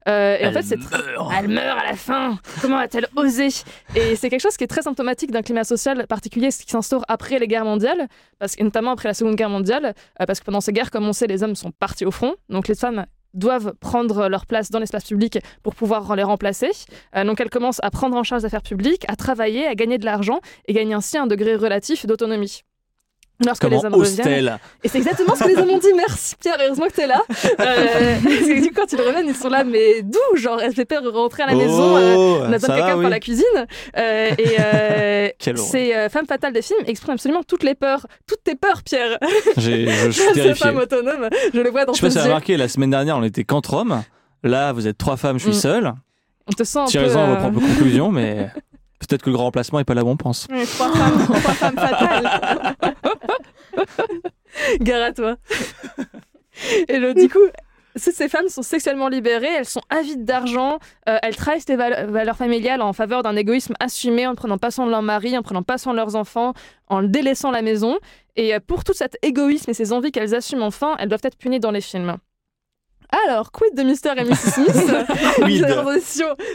[0.09, 1.33] Euh, et en Elle fait, c'est meurt.
[1.39, 2.37] elle meurt à la fin.
[2.61, 3.47] Comment a-t-elle osé?
[3.95, 7.39] Et c'est quelque chose qui est très symptomatique d'un climat social particulier qui s'instaure après
[7.39, 8.09] les guerres mondiales,
[8.41, 11.07] parce que notamment après la Seconde Guerre mondiale, euh, parce que pendant ces guerres, comme
[11.07, 14.71] on sait, les hommes sont partis au front, donc les femmes doivent prendre leur place
[14.73, 16.71] dans l'espace public pour pouvoir les remplacer.
[17.15, 19.99] Euh, donc elles commencent à prendre en charge les affaires publiques, à travailler, à gagner
[19.99, 22.63] de l'argent et gagnent ainsi un degré relatif d'autonomie.
[23.45, 25.93] Lorsque Comment les hommes reviennent, et c'est exactement ce que les hommes ont dit.
[25.97, 27.23] Merci Pierre, heureusement que t'es là.
[27.31, 31.09] Euh, parce que du coup, quand ils reviennent, ils sont là, mais d'où Genre, de
[31.09, 31.97] rentrer à la maison.
[31.97, 33.11] euh, on a besoin ça de quelqu'un va, pour oui.
[33.11, 33.45] la cuisine.
[33.97, 35.71] Euh, et euh, Quelle horreur.
[35.71, 38.07] ces euh, femmes fatales des films expriment absolument toutes les peurs.
[38.27, 39.19] Toutes tes peurs, Pierre.
[39.57, 40.71] Je je suis terrifié.
[40.71, 43.45] autonomes, je le vois dans Je sais pas si remarqué, la semaine dernière, on était
[43.45, 44.03] qu'entre hommes.
[44.43, 45.61] Là, vous êtes trois femmes, je suis Mm.
[45.61, 45.93] seul.
[46.47, 46.91] On te sent un peu...
[46.91, 48.49] Tirez-en vos euh, propres conclusions, mais
[49.01, 50.47] peut-être que le grand remplacement est pas là où on pense.
[50.51, 52.75] Ouais, Trois femmes, trois femmes fatales.
[54.81, 55.37] Gare à toi.
[56.89, 57.39] Et du coup,
[57.95, 60.79] toutes ces femmes sont sexuellement libérées, elles sont avides d'argent,
[61.09, 64.59] euh, elles trahissent les val- valeurs familiales en faveur d'un égoïsme assumé, en ne prenant
[64.59, 66.53] pas soin de leur mari, en prenant pas soin de leurs enfants,
[66.89, 67.99] en délaissant la maison.
[68.37, 71.37] Et euh, pour tout cet égoïsme et ces envies qu'elles assument enfin, elles doivent être
[71.39, 72.17] punies dans les films.
[73.27, 74.19] Alors, quid de Mr.
[74.19, 74.37] et Mrs.
[74.37, 74.77] Smith.
[75.39, 76.01] Une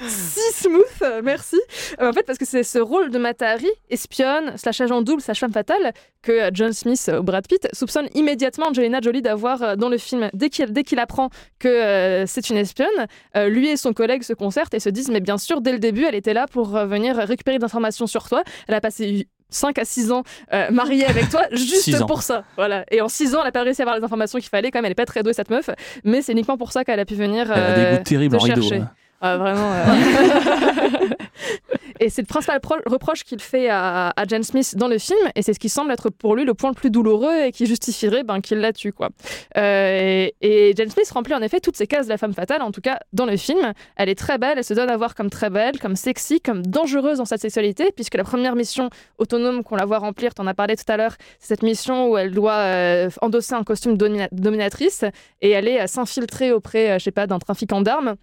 [0.07, 1.59] si smooth, euh, merci.
[1.99, 5.39] Euh, en fait, parce que c'est ce rôle de Matahari, espionne, slash agent double, slash
[5.39, 9.61] femme fatale, que euh, John Smith euh, ou Brad Pitt soupçonne immédiatement Angelina Jolie d'avoir
[9.61, 10.29] euh, dans le film.
[10.33, 11.29] Dès qu'il dès qu'il apprend
[11.59, 12.87] que euh, c'est une espionne,
[13.35, 15.79] euh, lui et son collègue se concertent et se disent Mais bien sûr, dès le
[15.79, 18.43] début, elle était là pour euh, venir récupérer des informations sur toi.
[18.67, 20.23] Elle a passé 5 à 6 ans
[20.53, 22.43] euh, mariée avec toi juste pour ça.
[22.55, 22.85] Voilà.
[22.91, 24.71] Et en 6 ans, elle a pas réussi à avoir les informations qu'il fallait.
[24.71, 25.69] Quand même, elle est pas très douée cette meuf,
[26.03, 27.51] mais c'est uniquement pour ça qu'elle a pu venir.
[27.51, 28.73] Elle a euh, des goûts terribles te en rideau.
[28.73, 28.89] hein.
[29.21, 29.71] Ah, vraiment.
[29.73, 31.09] euh.
[31.99, 35.19] et c'est le principal pro- reproche qu'il fait à, à Jen Smith dans le film,
[35.35, 37.65] et c'est ce qui semble être pour lui le point le plus douloureux et qui
[37.65, 38.91] justifierait ben, qu'il la tue.
[38.93, 39.09] Quoi.
[39.57, 42.71] Euh, et, Jen Smith remplit en effet toutes ces cases de la femme fatale, en
[42.71, 43.73] tout cas dans le film.
[43.95, 46.65] Elle est très belle, elle se donne à voir comme très belle, comme sexy, comme
[46.65, 50.47] dangereuse dans sa sexualité, puisque la première mission autonome qu'on la voit remplir, tu en
[50.47, 53.95] as parlé tout à l'heure, c'est cette mission où elle doit euh, endosser un costume
[53.95, 55.05] domina- dominatrice
[55.41, 58.15] et aller euh, s'infiltrer auprès, je sais pas, d'un trafiquant d'armes.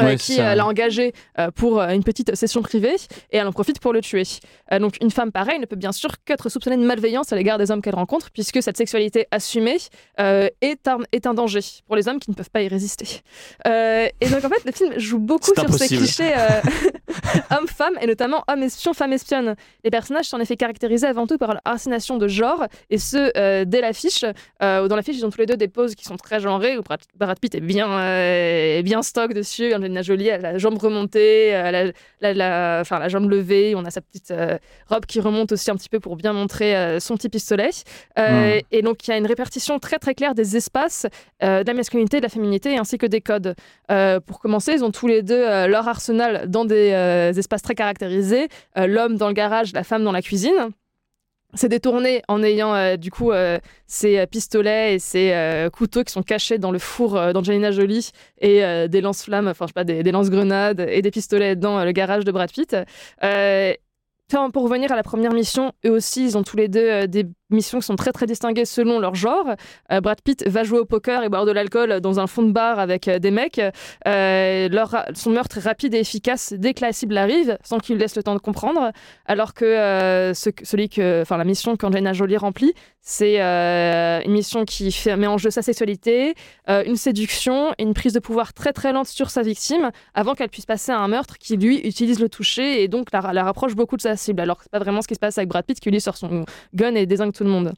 [0.00, 0.50] Euh, Ouais, qui ça.
[0.50, 2.94] euh, l'a engagée euh, pour euh, une petite session privée
[3.30, 4.24] et elle en profite pour le tuer.
[4.72, 7.56] Euh, donc une femme pareille ne peut bien sûr qu'être soupçonnée de malveillance à l'égard
[7.58, 9.78] des hommes qu'elle rencontre puisque cette sexualité assumée
[10.18, 13.22] est, un, est un danger pour les hommes qui ne peuvent pas y résister.
[13.64, 16.02] Et donc en fait le film joue beaucoup sur ces impossible.
[16.04, 16.60] clichés euh,
[17.58, 19.54] homme-femme et notamment homme espion, femme espionne.
[19.84, 23.64] Les personnages sont en effet caractérisés avant tout par leur assénation de genre et ce
[23.64, 24.24] dès l'affiche.
[24.60, 26.82] Où dans l'affiche ils ont tous les deux des poses qui sont très genrées où
[26.82, 29.72] Brad, Pitt est bien, est bien stock dessus.
[29.78, 31.52] Angelina Jolie a la jambe remontée,
[32.20, 34.58] la, la- enfin, la jambe levée, on a sa petite euh,
[34.88, 37.70] robe qui remonte aussi un petit peu pour bien montrer euh, son petit pistolet.
[38.18, 41.06] Euh, Et donc il y a une répartition très très claire des espaces,
[41.40, 43.54] de la masculinité, de la féminité ainsi que des codes.
[44.26, 46.90] Pour commencer, ils ont tous les deux leur arsenal dans des
[47.36, 50.70] espaces très caractérisés, l'homme dans le garage, la femme dans la cuisine.
[51.54, 56.12] C'est détourné en ayant euh, du coup euh, ces euh, pistolets et ces couteaux qui
[56.12, 60.02] sont cachés dans le four d'Angelina Jolie et des lance-flammes, enfin je sais pas, des,
[60.02, 62.76] des lance-grenades et des pistolets dans le garage de Brad Pitt.
[64.52, 67.80] Pour revenir à la première mission, eux aussi, ils ont tous les deux des missions
[67.80, 69.54] qui sont très très distinguées selon leur genre.
[69.92, 72.52] Euh, Brad Pitt va jouer au poker et boire de l'alcool dans un fond de
[72.52, 73.60] bar avec euh, des mecs.
[74.06, 74.68] Euh,
[75.14, 78.22] son meurtre est rapide et efficace dès que la cible arrive, sans qu'il laisse le
[78.22, 78.92] temps de comprendre.
[79.26, 84.92] Alors que ce, celui que, enfin la mission qu'Angelina Jolie remplit, c'est une mission qui
[84.92, 86.34] fait, met en jeu sa sexualité,
[86.68, 90.50] une séduction et une prise de pouvoir très très lente sur sa victime avant qu'elle
[90.50, 93.74] puisse passer à un meurtre qui lui utilise le toucher et donc la, la rapproche
[93.74, 94.40] beaucoup de sa cible.
[94.40, 96.16] Alors que c'est pas vraiment ce qui se passe avec Brad Pitt qui lui sort
[96.16, 96.44] son
[96.74, 97.72] gun et désingue tout le monde.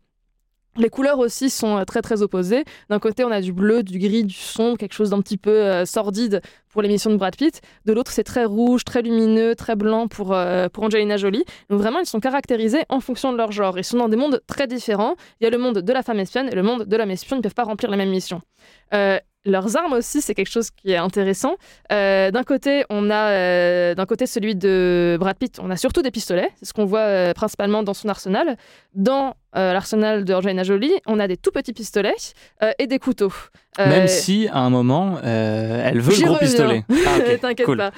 [0.77, 2.65] Les couleurs aussi sont euh, très très opposées.
[2.89, 5.51] D'un côté, on a du bleu, du gris, du sombre, quelque chose d'un petit peu
[5.51, 7.61] euh, sordide pour l'émission de Brad Pitt.
[7.87, 11.45] De l'autre, c'est très rouge, très lumineux, très blanc pour, euh, pour Angelina Jolie.
[11.69, 13.79] Donc vraiment, ils sont caractérisés en fonction de leur genre.
[13.79, 15.17] Ils sont dans des mondes très différents.
[15.41, 17.37] Il y a le monde de la femme espionne et le monde de l'homme espion.
[17.37, 18.41] Ils ne peuvent pas remplir les mêmes missions.
[19.45, 21.57] Leurs armes aussi, c'est quelque chose qui est intéressant.
[21.93, 26.03] Euh, d'un côté, on a euh, d'un côté celui de Brad Pitt, on a surtout
[26.03, 28.57] des pistolets, c'est ce qu'on voit euh, principalement dans son arsenal.
[28.95, 32.15] Dans l'arsenal de Angelina Jolie, on a des tout petits pistolets
[32.79, 33.33] et des couteaux.
[33.79, 36.39] Même si à un moment, elle veut le gros reviens.
[36.39, 36.85] pistolet.
[37.07, 37.79] Ah, T'inquiète cool.
[37.79, 37.91] pas.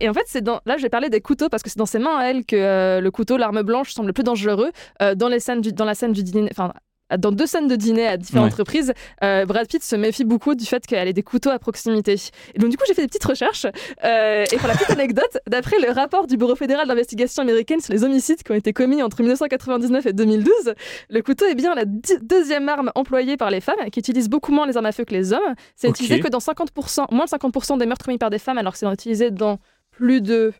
[0.00, 0.60] Et en fait, c'est dans...
[0.64, 3.00] là, je vais parler des couteaux parce que c'est dans ses mains à elle que
[3.00, 4.70] le couteau, l'arme blanche, semble le plus dangereux.
[5.14, 5.74] Dans, les scènes du...
[5.74, 6.72] dans la scène du dîner, enfin,
[7.18, 8.58] dans deux scènes de dîner à différentes Ouais.
[8.58, 8.92] reprises,
[9.22, 12.16] euh, Brad Pitt se méfie beaucoup du fait qu'elle ait des couteaux à proximité.
[12.54, 13.66] Et donc, du coup, j'ai fait des petites recherches.
[14.04, 17.92] Euh, et pour la petite anecdote, d'après le rapport du Bureau fédéral d'investigation américaine sur
[17.92, 20.74] les homicides qui ont été commis entre 1999 et 2012,
[21.10, 24.66] le couteau est bien la deuxième arme employée par les femmes, qui utilisent beaucoup moins
[24.66, 25.54] les armes à feu que les hommes.
[25.76, 28.72] C'est utilisé que dans 50%, moins de 50% des meurtres commis par des femmes, alors
[28.72, 29.58] que c'est utilisé dans
[29.90, 30.52] plus de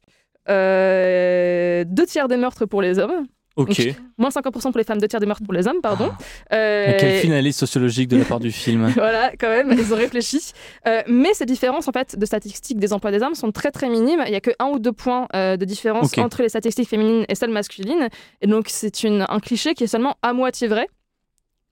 [0.49, 3.27] euh, deux tiers des meurtres pour les hommes.
[3.57, 3.81] Ok.
[4.19, 6.11] Moins de 50% pour les femmes, deux tiers des meurtres pour les hommes, pardon.
[6.51, 8.87] Mais Euh, Quelle finaliste sociologique de la part du film.
[8.95, 10.41] voilà, quand même, ils ont réfléchi.
[10.87, 13.89] Euh, mais ces différences, en fait, de statistiques des emplois des armes sont très très
[13.91, 14.23] minimes.
[14.27, 17.25] Il n'y a que un ou deux points euh, de différence entre les statistiques féminines
[17.29, 18.09] et celles masculines.
[18.41, 20.87] Et donc, c'est une- un cliché qui est seulement à moitié vrai,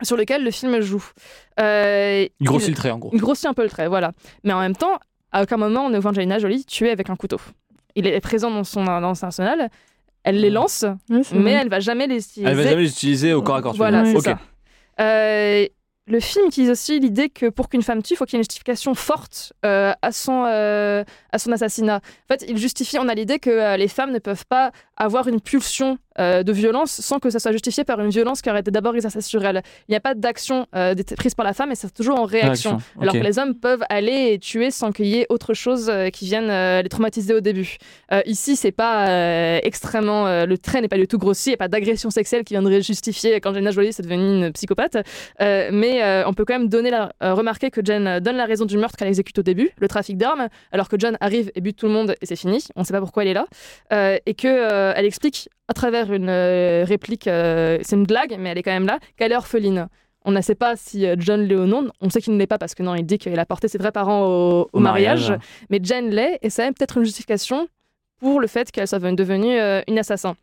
[0.03, 1.05] sur lequel le film joue.
[1.61, 3.11] Euh, Il grossit il- le trait en gros.
[3.12, 4.12] il grossit un peu le trait, voilà.
[4.45, 4.99] Mais en même temps,
[5.33, 7.41] à aucun moment on ne voit Angelina Jolie tuer avec un couteau.
[7.97, 9.68] Il est présent dans son, dans son arsenal.
[10.23, 10.85] Elle les lance,
[11.33, 12.51] mais elle va jamais les utiliser.
[12.51, 13.75] Elle va jamais les utiliser au corps à corps.
[13.75, 14.39] Voilà, ça.
[15.01, 15.66] Euh,
[16.11, 18.41] le film utilise aussi l'idée que pour qu'une femme tue, il faut qu'il y ait
[18.41, 21.97] une justification forte euh, à, son, euh, à son assassinat.
[21.97, 25.29] En fait, il justifie, on a l'idée que euh, les femmes ne peuvent pas avoir
[25.29, 28.61] une pulsion euh, de violence sans que ça soit justifié par une violence qui aurait
[28.61, 29.62] été d'abord exercée sur elle.
[29.89, 32.79] Il n'y a pas d'action euh, prise par la femme et c'est toujours en réaction.
[33.01, 36.11] Alors que les hommes peuvent aller et tuer sans qu'il y ait autre chose euh,
[36.11, 36.49] qui vienne
[36.83, 37.77] les traumatiser au début.
[38.27, 40.45] Ici, c'est pas extrêmement.
[40.45, 42.83] le trait n'est pas du tout grossi, il n'y a pas d'agression sexuelle qui viendrait
[42.83, 44.99] justifier qu'Angelina Jolie c'est devenue une psychopathe.
[45.39, 48.97] Mais on peut quand même donner la, remarquer que Jen donne la raison du meurtre
[48.97, 51.93] qu'elle exécute au début, le trafic d'armes, alors que John arrive et bute tout le
[51.93, 52.64] monde et c'est fini.
[52.77, 53.47] On ne sait pas pourquoi elle est là.
[53.93, 58.37] Euh, et que euh, elle explique à travers une euh, réplique, euh, c'est une blague,
[58.39, 59.89] mais elle est quand même là, qu'elle est orpheline?
[60.25, 61.89] On ne sait pas si euh, John l'est ou non.
[62.01, 63.79] On sait qu'il ne l'est pas parce que non, il dit qu'il a porté ses
[63.79, 65.31] vrais parents au, au Au mariage.
[65.31, 65.45] mariage.
[65.71, 67.69] Mais Jen l'est et ça a peut-être une justification
[68.19, 70.35] pour le fait qu'elle soit devenue euh, une assassin.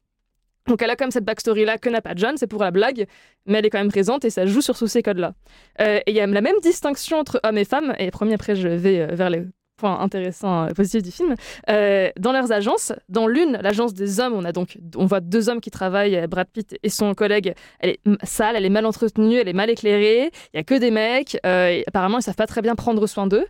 [0.68, 3.06] Donc elle a comme cette backstory-là que n'a pas John, c'est pour la blague,
[3.46, 5.34] mais elle est quand même présente et ça joue sur tous ces codes-là.
[5.80, 8.56] Euh, et il y a la même distinction entre hommes et femmes, et promis après
[8.56, 9.44] je vais euh, vers les
[9.78, 11.36] point intéressant, euh, positif du film.
[11.70, 15.48] Euh, dans leurs agences, dans l'une, l'agence des hommes, on a donc, on voit deux
[15.48, 17.54] hommes qui travaillent, euh, Brad Pitt et son collègue.
[17.80, 20.32] Elle est sale, elle est mal entretenue, elle est mal éclairée.
[20.54, 21.38] Il y a que des mecs.
[21.44, 23.46] apparemment, ils savent pas très bien prendre soin d'eux.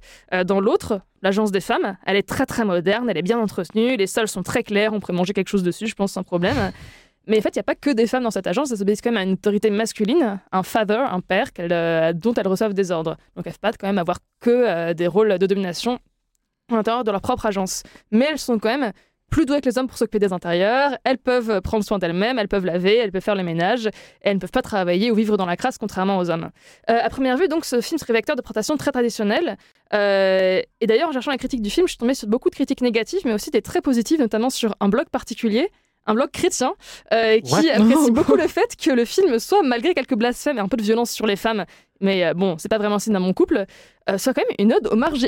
[0.46, 4.08] Dans l'autre, l'agence des femmes, elle est très très moderne, elle est bien entretenue, les
[4.08, 6.72] sols sont très clairs, on pourrait manger quelque chose dessus, je pense sans problème.
[7.30, 9.02] Mais en fait, il n'y a pas que des femmes dans cette agence, elles obéissent
[9.02, 11.48] quand même à une autorité masculine, un father, un père,
[12.16, 13.18] dont elles reçoivent des ordres.
[13.36, 16.00] Donc elles ne peuvent pas quand même avoir que des rôles de domination
[16.72, 17.84] à l'intérieur de leur propre agence.
[18.12, 18.92] Mais elles sont quand même
[19.30, 22.48] plus douées que les hommes pour s'occuper des intérieurs, elles peuvent prendre soin d'elles-mêmes, elles
[22.48, 23.90] peuvent laver, elles peuvent faire le ménage,
[24.22, 26.50] elles ne peuvent pas travailler ou vivre dans la crasse contrairement aux hommes.
[26.90, 29.58] Euh, à première vue, donc, ce film serait vecteur de présentation très traditionnelle.
[29.94, 32.56] Euh, et d'ailleurs, en cherchant la critique du film, je suis tombée sur beaucoup de
[32.56, 35.70] critiques négatives, mais aussi des très positives, notamment sur un blog particulier,
[36.06, 36.74] un blog chrétien,
[37.14, 37.82] euh, qui What?
[37.82, 40.84] apprécie beaucoup le fait que le film soit, malgré quelques blasphèmes et un peu de
[40.84, 41.66] violence sur les femmes,
[42.02, 43.66] mais euh, bon, c'est pas vraiment signe dans mon couple,
[44.10, 44.88] euh, soit quand même une ode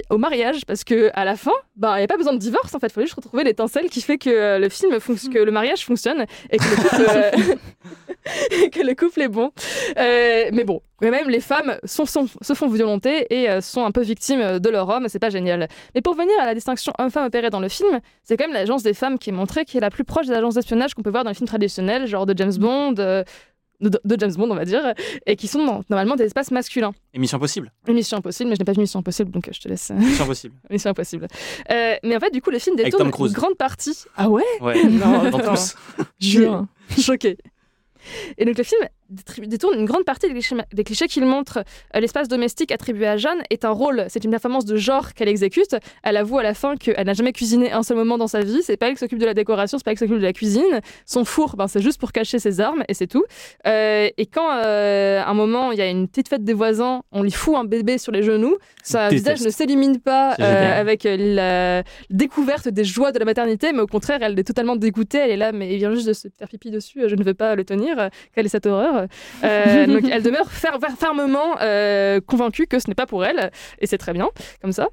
[0.09, 2.73] au, mariage, parce que à la fin, bah, il n'y a pas besoin de divorce,
[2.73, 4.97] en fait, il faut juste retrouver l'étincelle qui fait que euh, le film,
[5.33, 7.55] que le mariage fonctionne et que le couple, euh,
[8.51, 9.51] et que le couple est bon.
[9.97, 14.01] Mais bon, quand même, les femmes sont, sont- se font violenter et sont un peu
[14.01, 15.67] victimes de leur homme, c'est pas génial.
[15.93, 18.83] Mais pour venir à la distinction homme-femme opérée dans le film, c'est quand même l'agence
[18.83, 21.09] des femmes qui est montrée qui est la plus proche des agences d'espionnage qu'on peut
[21.09, 22.95] voir dans les films traditionnels, genre de James Bond.
[23.83, 24.93] Euh, de, de James Bond, on va dire,
[25.25, 26.93] et qui sont dans- normalement des espaces masculins.
[27.13, 27.71] Et Mission Impossible.
[27.87, 29.89] Une Mission Impossible, mais je n'ai pas vu Mission Impossible, donc euh, je te laisse.
[29.91, 30.55] Mission Impossible.
[30.69, 31.27] Mission Impossible.
[31.71, 33.97] Euh, mais en fait, du coup, le film détourne une grande partie.
[34.17, 34.43] Ah ouais?
[34.61, 34.83] Ouais.
[34.89, 35.75] Non, Dans tous.
[36.19, 36.65] Jure.
[36.99, 37.37] Choqué.
[38.37, 41.63] Et donc le film détourne une grande partie des clichés, des clichés qu'il montre.
[41.95, 45.27] Euh, L'espace domestique attribué à Jeanne est un rôle, c'est une performance de genre qu'elle
[45.27, 45.75] exécute.
[46.03, 48.61] Elle avoue à la fin qu'elle n'a jamais cuisiné un seul moment dans sa vie.
[48.63, 50.33] C'est pas elle qui s'occupe de la décoration, c'est pas elle qui s'occupe de la
[50.33, 50.81] cuisine.
[51.05, 53.23] Son four, ben, c'est juste pour cacher ses armes et c'est tout.
[53.67, 57.01] Euh, et quand euh, à un moment il y a une petite fête des voisins,
[57.11, 59.25] on lui fout un bébé sur les genoux, sa Déteste.
[59.27, 63.87] visage ne s'élimine pas euh, avec la découverte des joies de la maternité, mais au
[63.87, 65.17] contraire, elle est totalement dégoûtée.
[65.17, 67.33] Elle est là, mais il vient juste de se faire pipi dessus, je ne veux
[67.33, 68.09] pas le tenir.
[68.33, 68.98] Quelle est cette horreur?
[69.43, 73.51] Euh, Donc elle demeure fer- fer- fermement euh, convaincue que ce n'est pas pour elle,
[73.79, 74.29] et c'est très bien,
[74.61, 74.87] comme ça.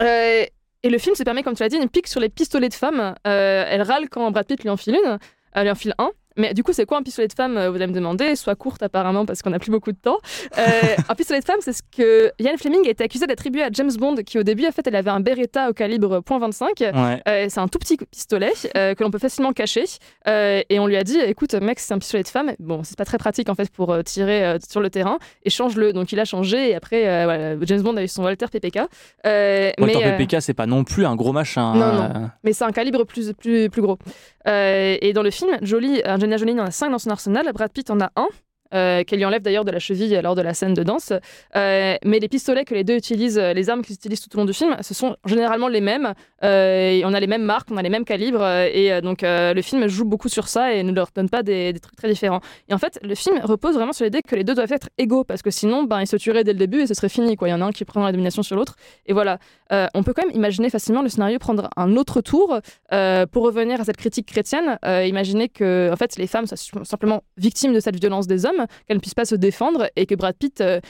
[0.00, 0.44] Euh,
[0.82, 2.74] et le film se permet, comme tu l'as dit, une pique sur les pistolets de
[2.74, 3.14] femmes.
[3.24, 5.18] Elle râle quand Brad Pitt lui enfile une,
[5.54, 6.10] elle lui enfile un.
[6.36, 8.54] Mais du coup, c'est quoi un pistolet de femme euh, Vous allez me demander, soit
[8.56, 10.18] courte apparemment parce qu'on n'a plus beaucoup de temps.
[10.58, 10.62] Euh,
[11.08, 13.92] un pistolet de femme, c'est ce que Ian Fleming a été accusé d'attribuer à James
[13.98, 16.80] Bond, qui au début, en fait, elle avait un Beretta au calibre .25.
[16.80, 17.22] Ouais.
[17.28, 19.84] Euh, c'est un tout petit pistolet euh, que l'on peut facilement cacher.
[20.26, 22.52] Et on lui a dit, écoute, mec, c'est un pistolet de femme.
[22.58, 25.18] Bon, c'est pas très pratique en fait pour tirer sur le terrain.
[25.44, 25.92] Et change-le.
[25.92, 26.70] Donc il a changé.
[26.70, 28.76] Et après, voilà, James Bond a eu son Walter PPK.
[29.24, 31.74] Walter mais, PPK, c'est pas non plus un gros machin.
[31.74, 32.12] Non, hein.
[32.14, 32.30] non.
[32.42, 33.98] mais c'est un calibre plus, plus, plus gros.
[34.46, 37.90] Et dans le film, Jolie, Angelina Jolie en a 5 dans son arsenal, Brad Pitt
[37.90, 38.28] en a un.
[38.74, 41.12] Euh, qu'elle lui enlève d'ailleurs de la cheville lors de la scène de danse.
[41.54, 44.38] Euh, mais les pistolets que les deux utilisent, euh, les armes qu'ils utilisent tout au
[44.38, 46.14] long du film, ce sont généralement les mêmes.
[46.42, 48.44] On a les mêmes marques, on a les mêmes calibres.
[48.44, 51.96] et donc le film joue beaucoup sur ça et ne leur donne pas des, trucs
[51.96, 52.40] très différents.
[52.68, 55.24] Et en fait, le film repose vraiment sur l'idée que les deux doivent être égaux
[55.24, 57.36] parce que sinon, ben, ils se tueraient dès le début et ce serait fini.
[57.40, 58.76] Il y en a un qui prend la domination sur l'autre.
[59.06, 59.38] Et voilà.
[59.70, 62.58] On peut quand même imaginer facilement le scénario prendre un autre tour
[62.90, 64.78] pour revenir à cette critique chrétienne.
[64.84, 68.53] Imaginer que en fait, les femmes soient simplement victimes de cette violence des hommes,
[68.86, 70.80] qu'elles ne puissent pas se défendre et que Brad Pitt, euh,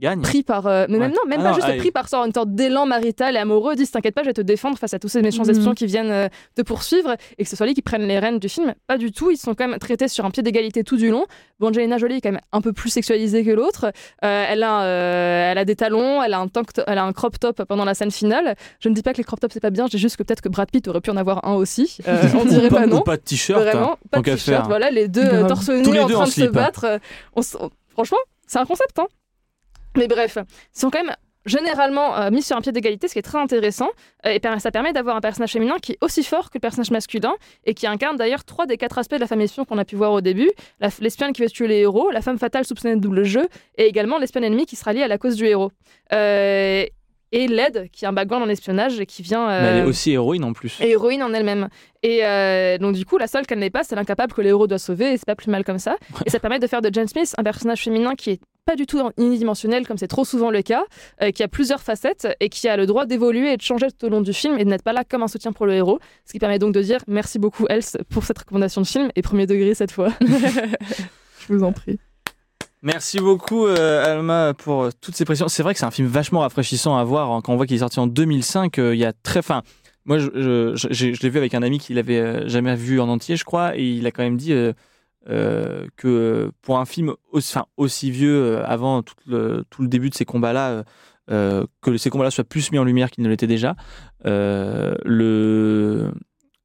[0.00, 0.22] Gagne.
[0.22, 0.66] pris par.
[0.66, 1.16] euh, mais même Ouais.
[1.16, 3.38] non, même Ah pas non, juste ah, pris par sorte- une sorte d'élan marital et
[3.38, 5.50] amoureux, disent T'inquiète pas, je vais te défendre face à tous ces méchants Mhm.
[5.50, 8.38] espions qui viennent euh, te poursuivre et que ce soit lui qui prenne les rênes
[8.38, 8.74] du film.
[8.86, 9.30] Pas du tout.
[9.30, 11.26] Ils sont quand même traités sur un pied d'égalité tout du long.
[11.58, 13.92] Bon, Angelina Jolie est quand même un peu plus sexualisée que l'autre.
[14.24, 17.04] Euh, elle, a, euh, elle a des talons, elle a, un tank to- elle a
[17.04, 18.54] un crop top pendant la scène finale.
[18.80, 20.22] Je ne dis pas que les crop tops c'est pas bien, je dis juste que
[20.22, 21.98] peut-être que Brad Pitt aurait pu en avoir un aussi.
[22.08, 23.00] Euh, on dirait pas non.
[23.00, 23.60] Ou pas de t-shirt.
[23.62, 24.40] Vraiment, pas de t-shirt.
[24.44, 24.66] faire.
[24.68, 26.50] Voilà, les deux torse nus en train en de se slip.
[26.52, 26.84] battre.
[26.84, 26.98] euh,
[27.36, 28.98] on s- on- Franchement, c'est un concept.
[28.98, 29.06] Hein.
[29.96, 30.38] Mais bref,
[30.74, 31.14] ils sont quand même
[31.46, 33.88] généralement euh, mis sur un pied d'égalité, ce qui est très intéressant.
[34.26, 36.90] Euh, et ça permet d'avoir un personnage féminin qui est aussi fort que le personnage
[36.90, 37.32] masculin
[37.64, 39.96] et qui incarne d'ailleurs trois des quatre aspects de la femme espion qu'on a pu
[39.96, 40.50] voir au début.
[40.80, 43.86] La- L'espion qui veut tuer les héros, la femme fatale soupçonnée de double jeu et
[43.86, 45.72] également l'espion ennemi qui sera lié à la cause du héros.
[46.12, 46.84] Euh,
[47.32, 49.46] et l'aide qui a un background en espionnage et qui vient...
[49.48, 50.80] Mais elle est euh, aussi héroïne en plus.
[50.80, 51.68] et héroïne en elle-même.
[52.02, 54.66] Et euh, donc du coup, la seule qu'elle n'est pas, c'est l'incapable que les héros
[54.66, 55.96] doivent sauver, et c'est pas plus mal comme ça.
[56.26, 58.86] Et ça permet de faire de Jane Smith un personnage féminin qui est pas du
[58.86, 60.84] tout unidimensionnel comme c'est trop souvent le cas,
[61.22, 64.06] euh, qui a plusieurs facettes et qui a le droit d'évoluer et de changer tout
[64.06, 65.98] au long du film et de n'être pas là comme un soutien pour le héros.
[66.26, 69.22] Ce qui permet donc de dire merci beaucoup Else pour cette recommandation de film et
[69.22, 70.08] premier degré cette fois.
[70.20, 71.98] Je vous en prie.
[72.82, 75.48] Merci beaucoup euh, Alma pour euh, toutes ces précisions.
[75.48, 77.76] C'est vrai que c'est un film vachement rafraîchissant à voir hein, quand on voit qu'il
[77.76, 78.78] est sorti en 2005.
[78.78, 79.62] euh, Il y a très, fin.
[80.06, 83.76] Moi, je, l'ai vu avec un ami qui l'avait jamais vu en entier, je crois,
[83.76, 84.54] et il a quand même dit
[85.26, 87.12] que pour un film
[87.76, 90.84] aussi, vieux, avant tout le, début de ces combats-là,
[91.28, 93.76] que ces combats-là soient plus mis en lumière qu'ils ne l'étaient déjà.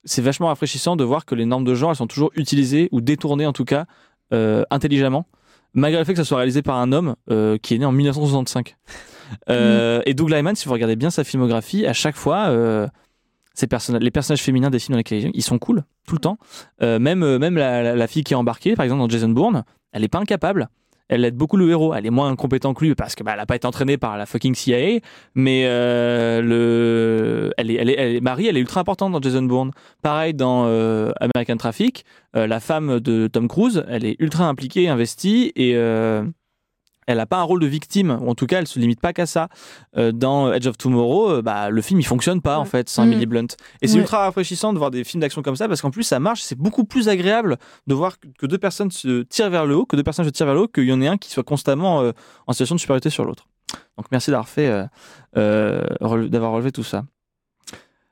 [0.06, 3.02] C'est vachement rafraîchissant de voir que les normes de genre, elles sont toujours utilisées, ou
[3.02, 3.86] détournées en tout cas,
[4.32, 5.28] intelligemment,
[5.76, 7.92] malgré le fait que ça soit réalisé par un homme euh, qui est né en
[7.92, 8.76] 1965.
[9.50, 12.88] Euh, Et Doug Lyman, si vous regardez bien sa filmographie, à chaque fois, euh,
[13.56, 13.68] ces
[14.00, 16.38] les personnages féminins des films dans lesquels ils sont cool, tout le temps.
[16.80, 17.00] Même
[17.40, 19.64] même la, la- la fille qui est embarquée, par exemple dans Jason Bourne,
[19.94, 20.70] elle est pas incapable.
[21.08, 21.94] Elle aide beaucoup le héros.
[21.94, 24.18] Elle est moins compétente que lui parce que bah, elle a pas été entraînée par
[24.18, 25.00] la fucking CIA.
[25.36, 29.44] Mais euh, le, elle est, elle elle est- Marie, elle est ultra importante dans Jason
[29.44, 29.72] Bourne.
[30.02, 34.88] Pareil dans euh, American Traffic, euh, la femme de Tom Cruise, elle est ultra impliquée,
[34.90, 35.76] investie et
[37.08, 39.14] elle n'a pas un rôle de victime, ou en tout cas, elle se limite pas
[39.14, 39.48] qu'à ça.
[39.98, 43.04] Euh, dans Edge of Tomorrow, euh, bah, le film il fonctionne pas en fait sans
[43.06, 43.12] Mm.
[43.12, 43.48] Emily Blunt.
[43.82, 46.20] Et c'est ultra rafraîchissant de voir des films d'action comme ça parce qu'en plus ça
[46.20, 49.86] marche, c'est beaucoup plus agréable de voir que- deux personnes se tirent vers le haut,
[49.86, 51.44] que deux personnes se tirent vers le haut, qu'il y en ait un qui soit
[51.44, 52.12] constamment euh,
[52.48, 53.48] en situation de supériorité sur l'autre.
[53.98, 54.70] Donc merci d'avoir fait,
[55.34, 57.04] d'avoir relevé tout ça.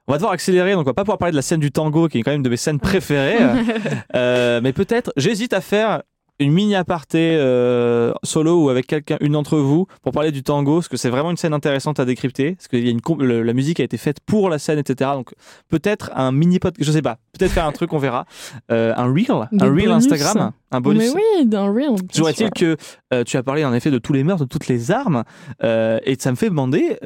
[0.08, 2.10] On va devoir accélérer, donc on va pas pouvoir parler de la scène du tango
[2.10, 3.38] qui est quand même une de mes scènes préférées.
[4.16, 6.04] Euh, mais peut-être, j'hésite à faire
[6.44, 10.76] une mini aparté euh, solo ou avec quelqu'un, une d'entre vous, pour parler du tango,
[10.76, 13.42] parce que c'est vraiment une scène intéressante à décrypter, parce que y a une le-
[13.44, 15.12] la musique a été faite pour la scène, etc.
[15.14, 15.34] Donc
[15.70, 18.26] peut-être un mini pod, je sais pas, peut-être faire un truc, on verra,
[18.72, 19.92] Euh, un reel, Des un reel bonus.
[20.12, 21.14] Instagram, un bonus.
[21.16, 21.94] Mais oui, d'un real.
[21.96, 22.78] bien Toujours est-il que
[23.14, 25.24] euh, tu as parlé en effet de tous les meurtres, de toutes les armes,
[25.64, 26.98] et ça me fait demander,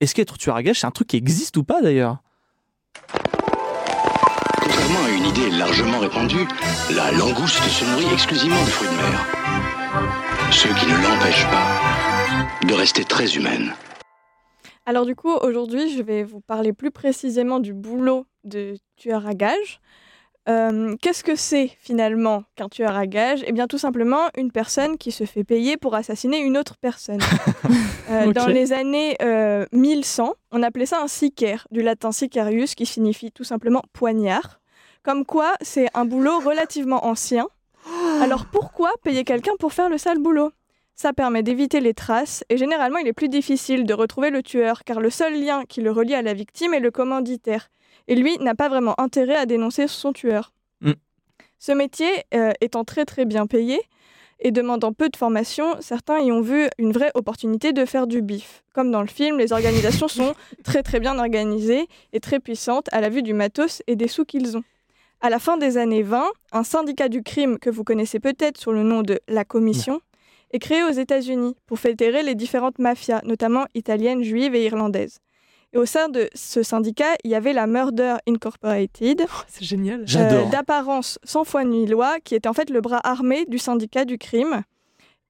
[0.00, 2.18] est-ce qu'être tueur à gage, c'est un truc qui existe ou pas d'ailleurs?
[5.26, 6.46] Contrairement à une idée largement répandue,
[6.94, 9.26] la langouste se nourrit exclusivement de fruits de mer.
[10.50, 13.72] Ce qui ne l'empêche pas de rester très humaine.
[14.84, 19.34] Alors du coup, aujourd'hui, je vais vous parler plus précisément du boulot de tueur à
[19.34, 19.80] gages.
[20.48, 23.42] Euh, Qu'est-ce que c'est finalement qu'un tueur à gages?
[23.46, 27.20] Eh bien tout simplement une personne qui se fait payer pour assassiner une autre personne.
[28.08, 28.32] Euh.
[28.32, 33.32] Dans les années euh, 1100, on appelait ça un sicaire, du latin sicarius qui signifie
[33.32, 34.60] tout simplement poignard.
[35.06, 37.46] Comme quoi, c'est un boulot relativement ancien.
[38.20, 40.50] Alors pourquoi payer quelqu'un pour faire le sale boulot?
[40.96, 44.82] Ça permet d'éviter les traces et généralement il est plus difficile de retrouver le tueur
[44.82, 47.68] car le seul lien qui le relie à la victime est le commanditaire.
[48.08, 50.52] Et lui n'a pas vraiment intérêt à dénoncer son tueur.
[50.80, 50.94] Mm.
[51.60, 53.80] Ce métier euh, étant très très bien payé
[54.40, 58.22] et demandant peu de formation, certains y ont vu une vraie opportunité de faire du
[58.22, 58.64] bif.
[58.74, 60.34] Comme dans le film, les organisations sont
[60.64, 64.24] très très bien organisées et très puissantes à la vue du matos et des sous
[64.24, 64.64] qu'ils ont.
[65.20, 68.72] À la fin des années 20, un syndicat du crime que vous connaissez peut-être sous
[68.72, 70.00] le nom de la Commission
[70.52, 75.18] est créé aux États-Unis pour fédérer les différentes mafias, notamment italiennes, juives et irlandaises.
[75.72, 80.02] Et au sein de ce syndicat, il y avait la Murder Incorporated, C'est génial.
[80.06, 80.46] J'adore.
[80.46, 84.04] euh, d'apparence sans foi ni loi, qui était en fait le bras armé du syndicat
[84.04, 84.62] du crime,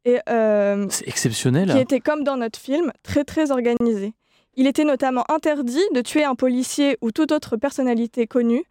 [0.04, 1.70] et euh, C'est exceptionnel.
[1.72, 4.12] qui était comme dans notre film, très très organisé.
[4.56, 8.64] Il était notamment interdit de tuer un policier ou toute autre personnalité connue,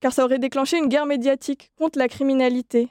[0.00, 2.88] car ça aurait déclenché une guerre médiatique contre la criminalité.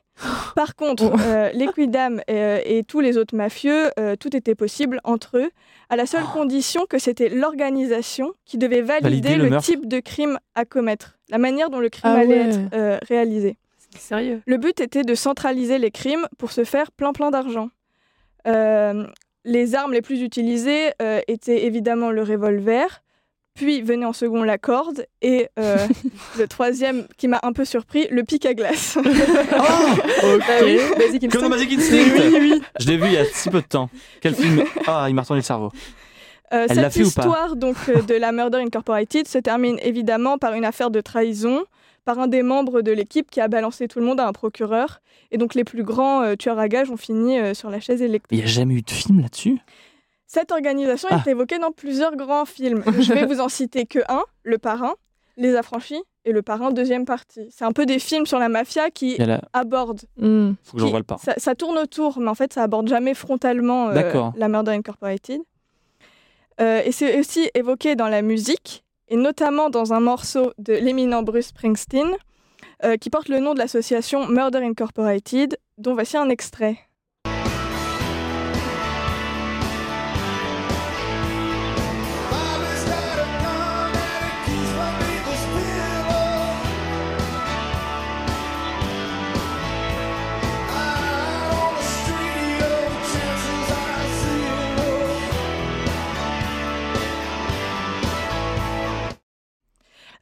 [0.55, 1.17] Par contre, Oh.
[1.25, 5.49] euh, les quidam euh, et tous les autres mafieux, euh, tout était possible entre eux,
[5.89, 10.37] à la seule condition que c'était l'organisation qui devait valider, Valider le type de crime
[10.55, 12.49] à commettre, la manière dont le crime Ah allait ouais.
[12.49, 13.57] être euh, réalisé.
[13.97, 14.41] Sérieux.
[14.47, 17.69] Le but était de centraliser les crimes pour se faire plein plein d'argent.
[19.45, 20.91] Les armes les plus utilisées
[21.27, 23.03] étaient évidemment le revolver,
[23.53, 25.77] puis venait en second la corde, et euh,
[26.39, 28.97] le troisième qui m'a un peu surpris, le pic à glace.
[30.23, 31.67] Bah oui, Basic Comme dans Instinct.
[31.67, 33.89] Basic Instinct Je l'ai vu il y a si peu de temps.
[34.21, 35.71] Quel film Ah, il m'a retourné le cerveau.
[36.53, 39.77] Euh, Elle cette fait ou pas histoire donc euh, de la Murder Incorporated se termine
[39.81, 41.63] évidemment par une affaire de trahison
[42.05, 45.01] par un des membres de l'équipe qui a balancé tout le monde à un procureur.
[45.31, 48.01] Et donc les plus grands euh, tueurs à gages ont fini euh, sur la chaise
[48.01, 48.37] électrique.
[48.37, 49.59] Il n'y a jamais eu de film là-dessus?
[50.33, 51.21] Cette organisation Ah.
[51.23, 52.83] est évoquée dans plusieurs grands films.
[52.99, 54.95] Je vais vous en citer que un, Le Parrain,
[55.37, 57.47] Les Affranchis et Le Parrain deuxième partie.
[57.51, 59.41] C'est un peu des films sur la mafia qui la...
[59.53, 60.01] abordent.
[60.17, 60.53] Hmm.
[60.63, 61.17] Faut que j'en le pas.
[61.19, 65.39] Ça, ça tourne autour, mais en fait, ça aborde jamais frontalement euh, la Murder Incorporated.
[66.59, 71.21] Euh, et c'est aussi évoqué dans la musique, et notamment dans un morceau de l'éminent
[71.21, 72.09] Bruce Springsteen,
[72.83, 76.79] euh, qui porte le nom de l'association Murder Incorporated, dont voici un extrait.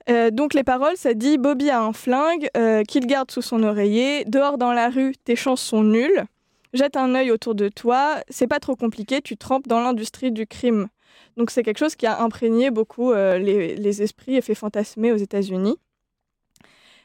[0.10, 3.64] Euh, donc les paroles, ça dit Bobby a un flingue euh, qu'il garde sous son
[3.64, 4.26] oreiller.
[4.26, 6.26] Dehors dans la rue, tes chances sont nulles.
[6.74, 10.48] Jette un œil autour de toi, c'est pas trop compliqué, tu trempes dans l'industrie du
[10.48, 10.88] crime.
[11.36, 15.12] Donc c'est quelque chose qui a imprégné beaucoup euh, les, les esprits et fait fantasmer
[15.12, 15.78] aux États-Unis.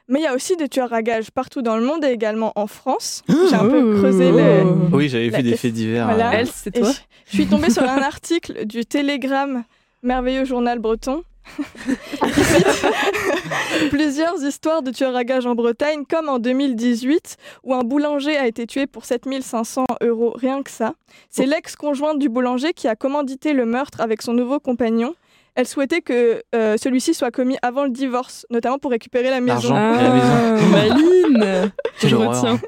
[0.08, 2.52] Mais il y a aussi des tueurs à gages partout dans le monde et également
[2.54, 3.24] en France.
[3.50, 6.06] J'ai un peu creusé les, Oui, j'avais La vu des faits divers.
[6.06, 6.34] Voilà.
[6.34, 9.64] Elle, c'est toi je, je suis tombée sur un article du Télégramme,
[10.04, 11.24] merveilleux journal breton.
[13.90, 18.46] Plusieurs histoires de tueurs à gages en Bretagne, comme en 2018, où un boulanger a
[18.46, 20.94] été tué pour 7500 euros, rien que ça.
[21.30, 25.14] C'est l'ex-conjointe du boulanger qui a commandité le meurtre avec son nouveau compagnon.
[25.54, 29.72] Elle souhaitait que euh, celui-ci soit commis avant le divorce, notamment pour récupérer la maison.
[29.72, 31.72] La Ah, maline
[32.02, 32.60] Je retiens.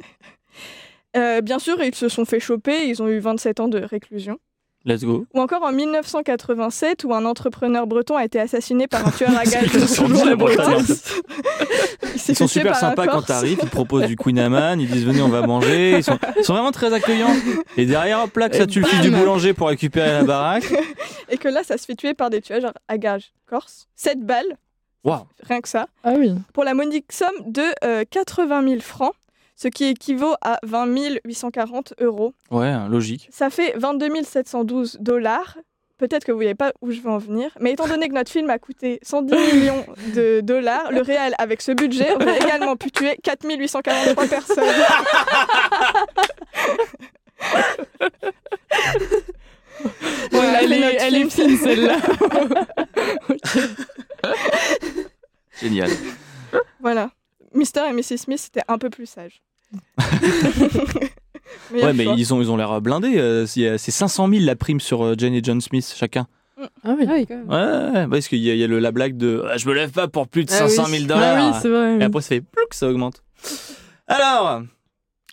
[1.16, 4.39] Euh, bien sûr, ils se sont fait choper, ils ont eu 27 ans de réclusion.
[4.85, 5.26] Let's go.
[5.35, 9.45] Ou encore en 1987, où un entrepreneur breton a été assassiné par un tueur à
[9.45, 10.62] gages Sur toujours la le breton.
[10.62, 10.85] Bretagne.
[12.14, 14.89] Il s'est Ils sont super sympas quand t'arrives, ils te proposent du Queen Amman, ils
[14.89, 17.35] disent venez on va manger, ils sont, ils sont vraiment très accueillants.
[17.76, 20.64] Et derrière hop là que ça tue le fils du boulanger pour récupérer la baraque.
[21.29, 23.87] Et que là, ça se fait tuer par des tueurs à gages corse.
[23.97, 24.57] 7 balles,
[25.05, 25.26] Waouh.
[25.43, 26.33] rien que ça, Ah oui.
[26.55, 29.12] pour la monique somme de euh, 80 000 francs,
[29.59, 30.87] ce qui équivaut à 20
[31.25, 32.33] 840 euros.
[32.51, 33.29] Ouais, logique.
[33.33, 35.59] Ça fait 22 712 dollars.
[35.99, 38.15] Peut-être que vous ne voyez pas où je veux en venir, mais étant donné que
[38.15, 39.85] notre film a coûté 110 millions
[40.15, 44.65] de dollars, le réel, avec ce budget, aurait également pu tuer 4 843 personnes.
[50.33, 51.99] Voilà, elle est, elle est fine celle-là.
[55.61, 55.91] Génial.
[56.81, 57.11] Voilà.
[57.55, 57.89] Mr.
[57.89, 58.19] et Mrs.
[58.19, 59.41] Smith, c'était un peu plus sage.
[61.73, 63.19] Ouais, mais ils ont, ils ont l'air blindés.
[63.19, 66.27] euh, c'est c'est 500 000 la prime sur euh, Jane et John Smith chacun.
[66.83, 67.05] Ah oui.
[67.09, 67.49] Ah oui, quand même.
[67.49, 69.69] Ouais, ouais, parce qu'il y a, il y a le- la blague de Ah, je
[69.69, 70.99] me lève pas pour plus de Ah 500 oui.
[70.99, 71.37] 000 dollars.
[71.39, 71.99] Ah oui, c'est vrai.
[72.01, 73.23] Et après, ça fait plouc, ça augmente.
[74.09, 74.62] Alors,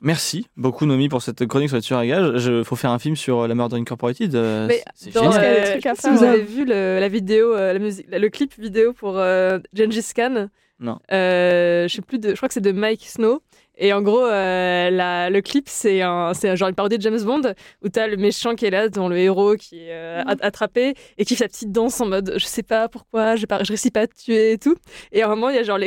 [0.01, 2.45] merci beaucoup, Nomi, pour cette chronique sur les tueurs à gages.
[2.45, 4.35] Il faut faire un film sur euh, la Murder Incorporated.
[4.35, 6.09] euh, Mais c'est dans, pense qu'il y a des euh, trucs à je sais pas
[6.09, 9.17] faire, si vous avez vu le- la vidéo, euh, la musique, le clip vidéo pour
[9.17, 10.49] euh, Gengis Khan.
[10.79, 10.99] Non.
[11.11, 13.41] Euh, je sais plus de, je crois que c'est de Mike Snow.
[13.77, 17.01] Et en gros, euh, la- le clip, c'est un, c'est un genre une parodie de
[17.01, 17.41] James Bond
[17.83, 20.93] où t'as le méchant qui est là, dans le héros qui est euh, a- attrapé
[21.17, 23.69] et qui fait sa petite danse en mode je sais pas pourquoi, je, pas, je
[23.69, 24.75] réussis pas à te tuer et tout.
[25.11, 25.77] Et à un moment, il y a genre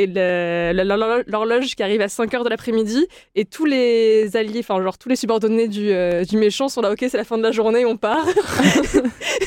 [1.26, 5.08] l'horloge qui arrive à 5 heures de l'après-midi et tous les alliés, enfin, genre tous
[5.08, 7.84] les subordonnés du, euh, du méchant sont là, ok, c'est la fin de la journée,
[7.84, 8.26] on part.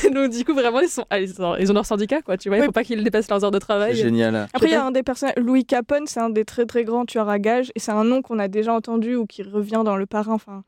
[0.04, 2.36] Et Donc, du coup, vraiment, ils, sont, ah, ils, ont, ils ont leur syndicat, quoi.
[2.36, 2.66] Tu vois, il Oui.
[2.66, 3.94] faut pas qu'ils dépassent leurs heures de C'est travail.
[3.94, 4.48] génial.
[4.52, 7.04] Après, il y a un des personnages, Louis Capone, c'est un des très très grands
[7.06, 9.96] tueurs à gages, et c'est un nom qu'on a déjà entendu ou qui revient dans
[9.96, 10.32] Le Parrain.
[10.34, 10.64] Enfin,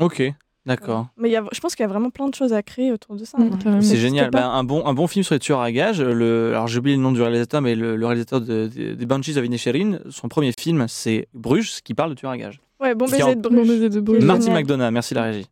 [0.00, 0.22] Ok,
[0.66, 1.08] d'accord.
[1.18, 2.92] mais il y a, je pense qu'il y a vraiment plein de choses à créer
[2.92, 3.36] autour de ça.
[3.38, 3.80] Hein.
[3.82, 4.30] C'est génial.
[4.30, 6.00] Bah, un, bon, un bon film sur les tueurs à gages.
[6.00, 9.06] Le, alors, j'ai oublié le nom du réalisateur, mais le, le réalisateur de- de- des
[9.06, 12.60] Banshees of Inisherin, son premier film, c'est Bruges, qui parle de tueurs à gages.
[12.80, 13.68] Ouais, bon baiser de Bon Bruges.
[13.68, 14.24] baiser de Bruges.
[14.24, 15.46] Marty McDonough, merci la régie.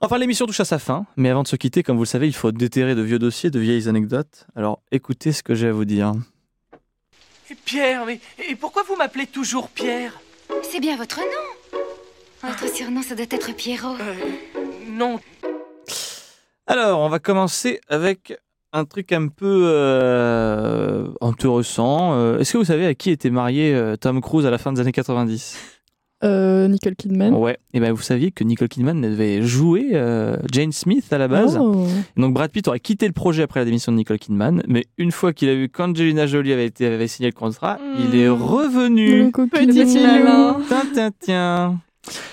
[0.00, 2.26] Enfin, l'émission touche à sa fin, mais avant de se quitter, comme vous le savez,
[2.26, 4.46] il faut déterrer de vieux dossiers, de vieilles anecdotes.
[4.56, 6.12] Alors, écoutez ce que j'ai à vous dire.
[7.64, 10.20] Pierre, mais et pourquoi vous m'appelez toujours Pierre?
[10.62, 11.80] C'est bien votre nom.
[12.42, 13.96] Votre surnom, ça doit être Pierrot.
[14.00, 14.14] Euh,
[14.88, 15.18] Non,
[16.66, 18.38] Alors, on va commencer avec
[18.72, 22.14] un truc un peu euh, intéressant.
[22.14, 24.72] Euh, Est-ce que vous savez à qui était marié euh, Tom Cruise à la fin
[24.72, 25.56] des années 90
[26.24, 27.34] Euh, Nicole Kidman.
[27.34, 31.28] Ouais, et ben vous saviez que Nicole Kidman devait jouer euh, Jane Smith à la
[31.28, 31.58] base.
[31.60, 31.86] Oh.
[32.16, 35.12] Donc Brad Pitt aurait quitté le projet après la démission de Nicole Kidman, mais une
[35.12, 38.00] fois qu'il a vu qu'Angelina Jolie avait, été, avait signé le contrat, Mm.
[38.12, 39.30] il est revenu.
[39.30, 40.56] Petit malin.
[40.68, 41.80] Tiens, tiens, tiens.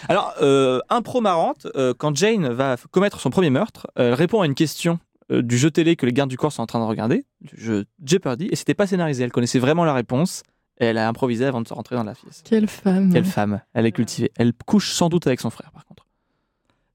[0.08, 4.46] Alors, euh, impro marrante, euh, quand Jane va commettre son premier meurtre, elle répond à
[4.46, 5.00] une question
[5.32, 7.62] euh, du jeu télé que les gardes du corps sont en train de regarder, du
[7.62, 9.24] jeu Jeopardy, et c'était pas scénarisé.
[9.24, 10.44] Elle connaissait vraiment la réponse,
[10.80, 12.42] et elle a improvisé avant de se rentrer dans la pièce.
[12.44, 13.12] Quelle femme.
[13.14, 14.32] Quelle femme, elle est cultivée.
[14.38, 16.06] Elle couche sans doute avec son frère, par contre.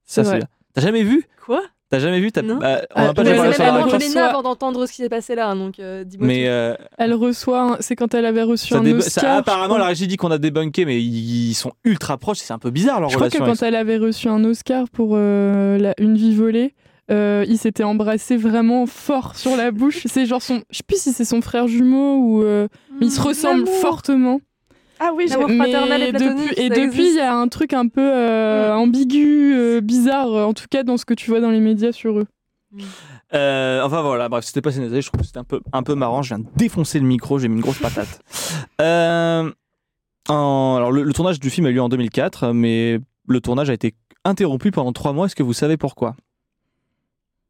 [0.05, 0.47] C'est Ça, bien.
[0.73, 1.25] T'as jamais vu?
[1.45, 1.61] Quoi?
[1.91, 2.57] T'as jamais vu Non.
[2.57, 3.73] bah, On Ah, n'a pas ouais, déjà parlé c'est sur la
[4.27, 6.27] avant reçoit- d'entendre ce qui s'est passé là, donc euh, dis-moi.
[6.27, 9.23] Mais euh, Elle reçoit, un- c'est quand elle avait reçu ça un Oscar.
[9.23, 12.37] ça- je apparemment, la régie dit qu'on a débunké, mais ils, sont ultra proches.
[12.37, 15.13] C'est un peu bizarre leur Je crois que quand elle avait reçu un Oscar pour
[15.15, 16.75] euh, la- Une vie volée,
[17.11, 20.01] euh, ils s'étaient embrassés vraiment fort sur la bouche.
[20.05, 22.67] C'est genre son, je sais plus si c'est son frère jumeau ou, euh,
[22.99, 23.75] mais ils se ressemblent L'amour.
[23.81, 24.41] fortement.
[24.99, 27.73] Ah oui, j'ai- L'amour fraternel et platonique, depuis, et depuis, il y a un truc
[27.73, 31.51] un peu euh, ambigu, euh, bizarre, en tout cas dans ce que tu vois dans
[31.51, 32.27] les médias sur eux.
[33.33, 35.95] Euh, enfin voilà, bref, c'était pas scénarisé, je trouve que c'était un peu, un peu
[35.95, 36.21] marrant.
[36.21, 38.21] Je viens de défoncer le micro, j'ai mis une grosse patate.
[38.81, 39.49] Euh,
[40.29, 43.69] en- alors le, le tournage du film a eu lieu en 2004, mais le tournage
[43.69, 43.93] a été
[44.25, 45.25] interrompu pendant trois mois.
[45.25, 46.15] Est-ce que vous savez pourquoi?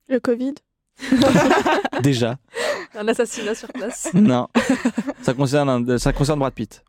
[0.09, 0.55] Le Covid.
[2.03, 2.35] Déjà
[2.97, 4.09] Un assassinat sur place.
[4.13, 4.47] Non.
[5.21, 6.83] Ça concerne, un- ça concerne Brad Pitt.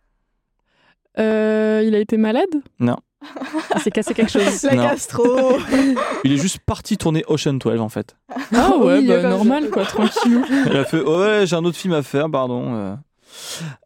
[1.18, 2.48] Euh, il a été malade?
[2.80, 4.62] Il s'est cassé quelque chose.
[4.64, 4.82] La Non.
[4.84, 5.24] gastro.
[6.24, 8.16] Il est juste parti tourner Ocean 12 en fait.
[8.54, 10.44] Ah ouais, Oui, bah, comme- normal quoi, tranquillou.
[10.66, 12.74] Il a fait ouais, j'ai un autre film à faire, pardon.
[12.74, 12.94] euh.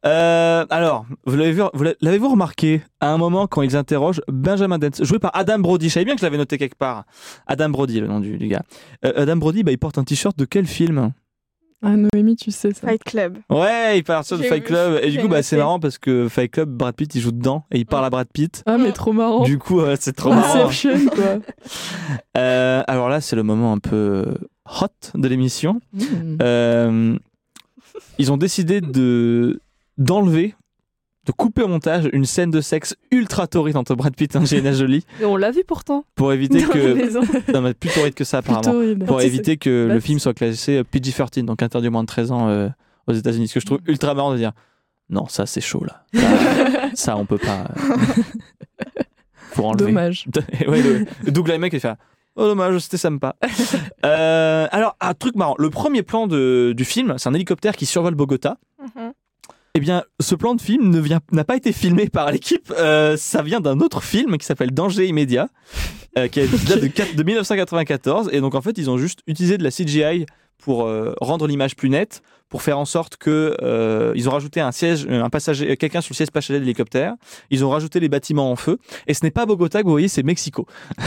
[0.07, 4.21] Euh, alors, vous l'avez vu, vous l'a- l'avez-vous remarqué à un moment quand ils interrogent
[4.29, 5.89] Benjamin Dance, joué par Adam Brody.
[5.89, 7.05] Je savais bien que je l'avais noté quelque part.
[7.47, 8.63] Adam Brody, le nom du, du gars.
[9.05, 11.13] Euh, Adam Brody, bah, il porte un t-shirt de quel film?
[11.87, 12.87] Ah Noémie, tu sais ça.
[12.89, 13.37] Fight Club.
[13.51, 15.01] Ouais, il parle sur de Fight vu, Club.
[15.03, 17.67] Et du coup, bah, c'est marrant parce que Fight Club, Brad Pitt, il joue dedans
[17.71, 18.63] et il parle à Brad Pitt.
[18.65, 19.43] Ah mais trop marrant.
[19.43, 20.71] Du coup, euh, c'est trop marrant.
[20.71, 21.41] Quoi.
[22.39, 24.25] Euh, alors là, c'est le moment un peu
[24.81, 25.81] hot de l'émission.
[25.93, 26.37] Mm.
[26.41, 27.17] Euh,
[28.19, 29.61] ils ont décidé de
[29.99, 30.55] d'enlever,
[31.27, 34.73] de couper au montage une scène de sexe ultra torride entre Brad Pitt et Angelina
[34.73, 36.05] Jolie Et on l'a vu pourtant.
[36.15, 38.97] pour éviter Dans que non, mais plus torride que ça apparemment.
[39.07, 42.33] Pour éviter que bah, le c'est- film soit classé PG-13, donc interdit moins de 13
[42.33, 42.69] ans euh,
[43.07, 43.49] aux États-Unis.
[43.49, 44.53] Ce que je trouve ultra marrant de dire
[45.11, 46.05] non, ça c'est chaud là.
[46.15, 47.69] Ça, ça, on peut pas.
[47.87, 48.23] euh,
[49.53, 49.87] Faut enlever.
[49.87, 50.27] Dommage.
[50.67, 51.93] ouais, le, Doug Lyman qui fait
[52.37, 53.37] Oh dommage, c'était sympa.
[54.05, 55.55] Euh, alors, un truc marrant.
[55.59, 58.59] Le premier plan de- du film, c'est un hélicoptère qui survole Bogota.
[58.83, 59.13] Mhm.
[59.77, 62.71] Eh bien, ce plan de film ne vient- n'a pas été filmé par l'équipe.
[62.79, 65.49] Euh, ça vient d'un autre film qui s'appelle Danger immédiat,
[66.19, 68.31] euh, qui est- date de, de 1994.
[68.33, 70.27] Et donc, en fait, ils ont juste utilisé de la CGI
[70.63, 74.61] pour euh, rendre l'image plus nette, pour faire en sorte que euh, ils ont rajouté
[74.61, 77.15] un siège, un passager, quelqu'un sur le siège passager de l'hélicoptère.
[77.51, 78.79] Ils ont rajouté les bâtiments en feu.
[79.07, 80.67] Et ce n'est pas Bogota que vous voyez, c'est Mexico.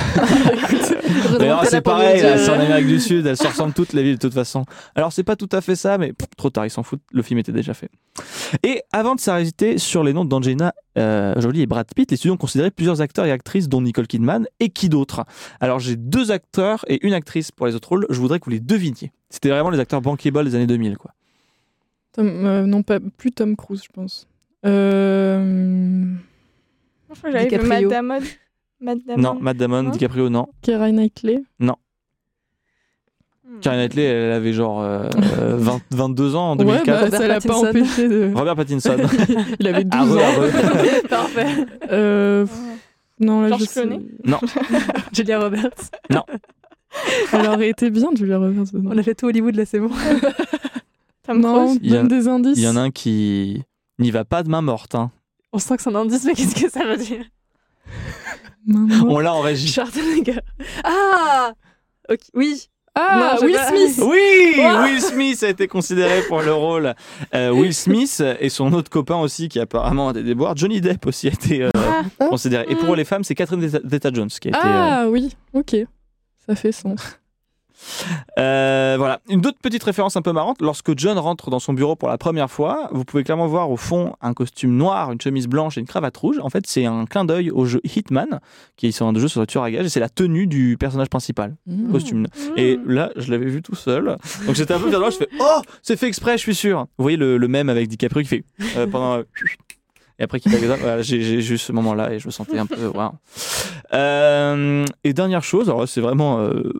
[1.69, 4.33] C'est pareil, c'est en Amérique du Sud, elles se ressemblent toutes les villes de toute
[4.33, 4.65] façon.
[4.95, 7.21] Alors, c'est pas tout à fait ça, mais pff, trop tard, ils s'en foutent, le
[7.21, 7.89] film était déjà fait.
[8.63, 12.33] Et avant de s'arrêter sur les noms d'Angelina euh, Jolie et Brad Pitt, les studios
[12.33, 15.25] ont considéré plusieurs acteurs et actrices, dont Nicole Kidman, et qui d'autre?
[15.59, 18.51] Alors, j'ai deux acteurs et une actrice pour les autres rôles, je voudrais que vous
[18.51, 19.11] les deviniez.
[19.29, 21.13] C'était vraiment les acteurs bankable des années 2000, quoi.
[22.13, 24.27] Tom- euh, non, pas, plus Tom Cruise, je pense.
[24.65, 26.13] Euh...
[27.09, 27.89] Je crois que j'avais vu Matt DiCaprio.
[27.89, 28.19] Damon.
[28.79, 29.21] Matt Damon.
[29.21, 30.47] Non, Matt Damon, Non DiCaprio, non.
[30.61, 31.43] Keira Knightley.
[31.59, 31.71] Hmm.
[33.61, 36.85] Karen Knightley, elle avait genre euh, euh, 20 22 ans en Ouais, 2004.
[36.85, 37.67] bah, Robert ça l'a pas Pattinson.
[37.67, 38.31] empêché de.
[38.35, 38.97] Robert Pattinson.
[39.59, 41.01] Il avait 12 Ah, ans.
[41.09, 41.47] Parfait.
[41.91, 42.45] Euh,
[43.19, 44.01] non, là, George je sais- Clooney
[45.13, 45.69] Julia Roberts.
[47.33, 48.71] Elle aurait été bien, Julia Roberts.
[48.73, 48.89] dedans.
[48.93, 49.89] On a fait tout Hollywood là, c'est bon.
[51.33, 51.75] Non.
[51.81, 52.57] Il y a- donne des indices.
[52.57, 53.63] Il y en a un qui
[53.99, 54.95] n'y va pas de main morte.
[54.95, 55.11] hein.
[55.51, 57.25] On sent que c'est un indice, mais qu'est-ce que ça veut dire?
[58.65, 59.05] Maman.
[59.09, 59.75] On l'a en régie.
[60.83, 61.51] Ah
[62.09, 62.67] Ok, Oui.
[62.99, 63.67] Ah, Non, Will pas.
[63.67, 64.55] Smith Oui.
[64.57, 66.95] Will Smith a été considéré pour le rôle.
[67.35, 70.55] Euh, Will Smith et son autre copain aussi qui apparemment a des déboires.
[70.55, 71.69] Johnny Depp aussi a été euh,
[72.19, 72.25] Ah.
[72.27, 72.65] considéré.
[72.69, 74.57] Et pour les femmes, c'est Catherine Zeta-Jones qui a été.
[74.59, 75.75] euh, Ah oui, ok.
[76.47, 77.19] Ça fait sens.
[78.39, 79.19] Euh, voilà.
[79.29, 80.61] Une autre petite référence un peu marrante.
[80.61, 83.77] Lorsque John rentre dans son bureau pour la première fois, vous pouvez clairement voir au
[83.77, 86.39] fond un costume noir, une chemise blanche et une cravate rouge.
[86.41, 88.39] En fait, c'est un clin d'œil au jeu Hitman,
[88.75, 91.09] qui est un jeu sur le tueur à gage, et c'est la tenue du personnage
[91.09, 91.91] principal, Mmh.
[91.91, 92.21] costume.
[92.21, 92.27] Mmh.
[92.57, 94.17] Et là, je l'avais vu tout seul.
[94.45, 94.91] Donc j'étais un peu.
[94.91, 96.87] Je fais Oh, c'est fait exprès, je suis sûr.
[96.97, 98.43] Vous voyez le, le même avec DiCaprio qui fait
[98.77, 99.15] euh, pendant.
[99.17, 99.23] euh,
[100.19, 102.91] et après qu'il a voilà, j'ai eu ce moment-là et je me sentais un peu.
[103.93, 106.39] Euh, et dernière chose, alors là, c'est vraiment.
[106.39, 106.73] euh,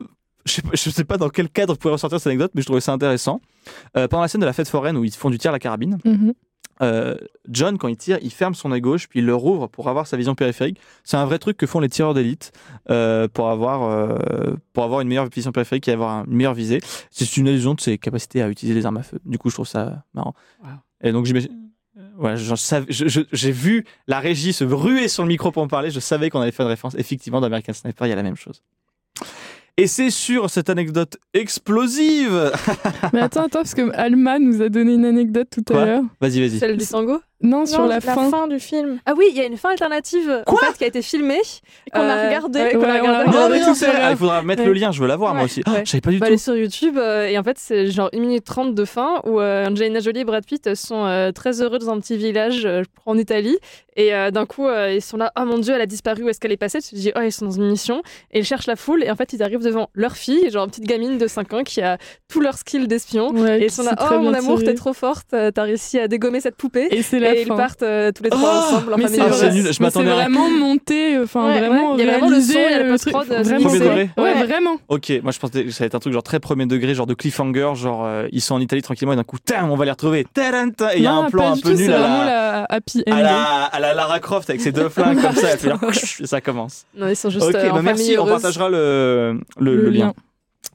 [0.47, 2.61] je sais, pas, je sais pas dans quel cadre vous pouvez ressortir cette anecdote, mais
[2.61, 3.41] je trouvais ça intéressant.
[3.95, 5.59] Euh, pendant la scène de la fête foraine où ils font du tir à la
[5.59, 6.33] carabine, Mhm.
[6.81, 7.15] euh,
[7.49, 10.07] John, quand il tire, il ferme son œil gauche, puis il le rouvre pour avoir
[10.07, 10.79] sa vision périphérique.
[11.03, 12.51] C'est un vrai truc que font les tireurs d'élite
[12.89, 16.53] euh, pour, avoir, euh, pour avoir une meilleure vision périphérique et avoir un- une meilleure
[16.53, 16.79] visée.
[17.11, 19.19] C'est une allusion de ses capacités à utiliser les armes à feu.
[19.25, 20.33] Du coup, je trouve ça marrant.
[20.63, 20.69] Wow.
[21.01, 21.51] Et donc, j'imagine.
[22.19, 25.89] Ouais, j'ai vu la régie se ruer sur le micro pour en parler.
[25.91, 26.95] Je savais qu'on allait faire une référence.
[26.95, 28.61] Effectivement, d'American Sniper, il y a la même chose.
[29.79, 32.51] Et c'est sur cette anecdote explosive.
[33.13, 35.81] Mais attends, attends, parce que Alma nous a donné une anecdote tout Quoi?
[35.83, 36.03] à l'heure.
[36.19, 36.57] Vas-y, vas-y.
[36.57, 38.47] Celle du tango Non, sur Non, la, fin.
[38.47, 38.99] du film.
[39.05, 41.39] Ah oui, il y a une fin alternative en fait, qui a été filmée.
[41.93, 42.59] Qu'on a Euh, regardé.
[42.59, 43.59] ouais, qu'on a Ouais, on a regardé.
[43.59, 43.75] tout.
[43.85, 44.67] Ah, il faudra mettre Ouais.
[44.67, 45.61] le lien, je veux la voir moi aussi.
[45.67, 45.83] Ouais.
[45.85, 46.29] je savais pas du Bah, tout.
[46.31, 49.21] elle est sur YouTube euh, et en fait c'est genre 1 minute 30 de fin
[49.25, 52.65] où euh, Angelina Jolie et Brad Pitt sont euh, très heureux dans un petit village
[52.65, 53.57] euh, en Italie
[53.95, 56.29] et euh, d'un coup euh, ils sont là oh mon dieu elle a disparu où
[56.29, 56.81] est-ce qu'elle est passée?
[56.81, 59.11] Tu te dis oh ils sont dans une mission et ils cherchent la foule et
[59.11, 61.81] en fait ils arrivent devant leur fille genre une petite gamine de 5 ans qui
[61.81, 64.93] a tous leurs skills d'espion Ouais, et ils sont là oh mon amour t'es trop
[64.93, 68.23] forte t'as réussi à dégommer cette poupée Et c'est la et ils partent euh, tous
[68.23, 72.05] les trois Oh ensemble en mais famille c'est vraiment monté, enfin Ouais, vraiment ouais, il
[72.05, 73.87] y a vraiment le son, il y a le post-prod, euh, vraiment Premier quoi.
[73.89, 74.43] degré Ouais, Ouais.
[74.45, 74.77] vraiment.
[74.89, 77.05] Ok, moi je pensais que ça allait être un truc genre très premier degré, genre
[77.07, 79.85] de cliffhanger, genre euh, ils sont en Italie tranquillement et d'un coup, tam, on va
[79.85, 80.21] les retrouver.
[80.21, 80.27] Et
[80.97, 83.23] il y a un plan un peu nul à vraiment la, la happy à, ending.
[83.23, 85.77] la, à la Lara Croft avec ses deux flingues comme ça, et, puis là,
[86.21, 86.85] et ça commence.
[86.95, 89.39] non ils sont juste Ok, euh, bah merci, on partagera le
[89.89, 90.13] lien.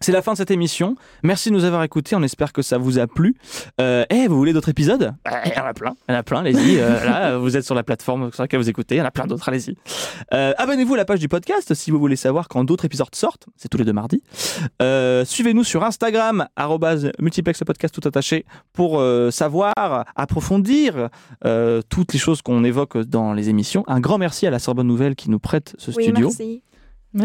[0.02, 0.96] C'est la fin de cette émission.
[1.22, 2.16] Merci de nous avoir écoutés.
[2.16, 3.36] On espère que ça vous a plu.
[3.80, 5.14] Euh, eh, vous voulez d'autres épisodes?
[5.26, 5.94] Eh, Il y en a plein.
[6.08, 6.40] Il y en a plein.
[6.40, 6.78] Allez-y.
[6.80, 8.96] Euh, là, vous êtes sur la plateforme sur laquelle vous écoutez.
[8.96, 9.48] Il y en a plein d'autres.
[9.48, 9.76] Allez-y.
[10.34, 13.46] Euh, Abonnez-vous à la page du podcast si vous voulez savoir quand d'autres épisodes sortent.
[13.56, 14.22] C'est tous les deux mardis.
[14.82, 19.72] Euh, Suivez-nous sur Instagram, arrobase multiplex le podcast tout attaché, pour euh, savoir,
[20.16, 21.08] approfondir
[21.44, 23.84] euh, toutes les choses qu'on évoque dans les émissions.
[23.86, 26.28] Un grand merci à la Sorbonne Nouvelle qui nous prête ce Oui, studio.
[26.36, 26.62] merci.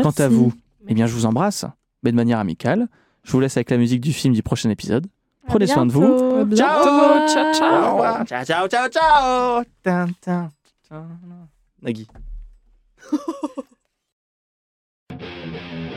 [0.04, 0.54] Quant à vous,
[0.88, 1.66] eh bien, je vous embrasse,
[2.04, 2.88] mais de manière amicale.
[3.24, 5.08] Je vous laisse avec la musique du film du prochain épisode.
[5.48, 6.56] Prenez soin de vous.
[6.56, 8.26] Ciao, ciao.
[8.26, 9.64] Ciao, ciao, ciao, ciao.
[9.84, 10.50] Tin, tin,
[10.90, 11.08] tin.
[11.82, 12.08] Nagui.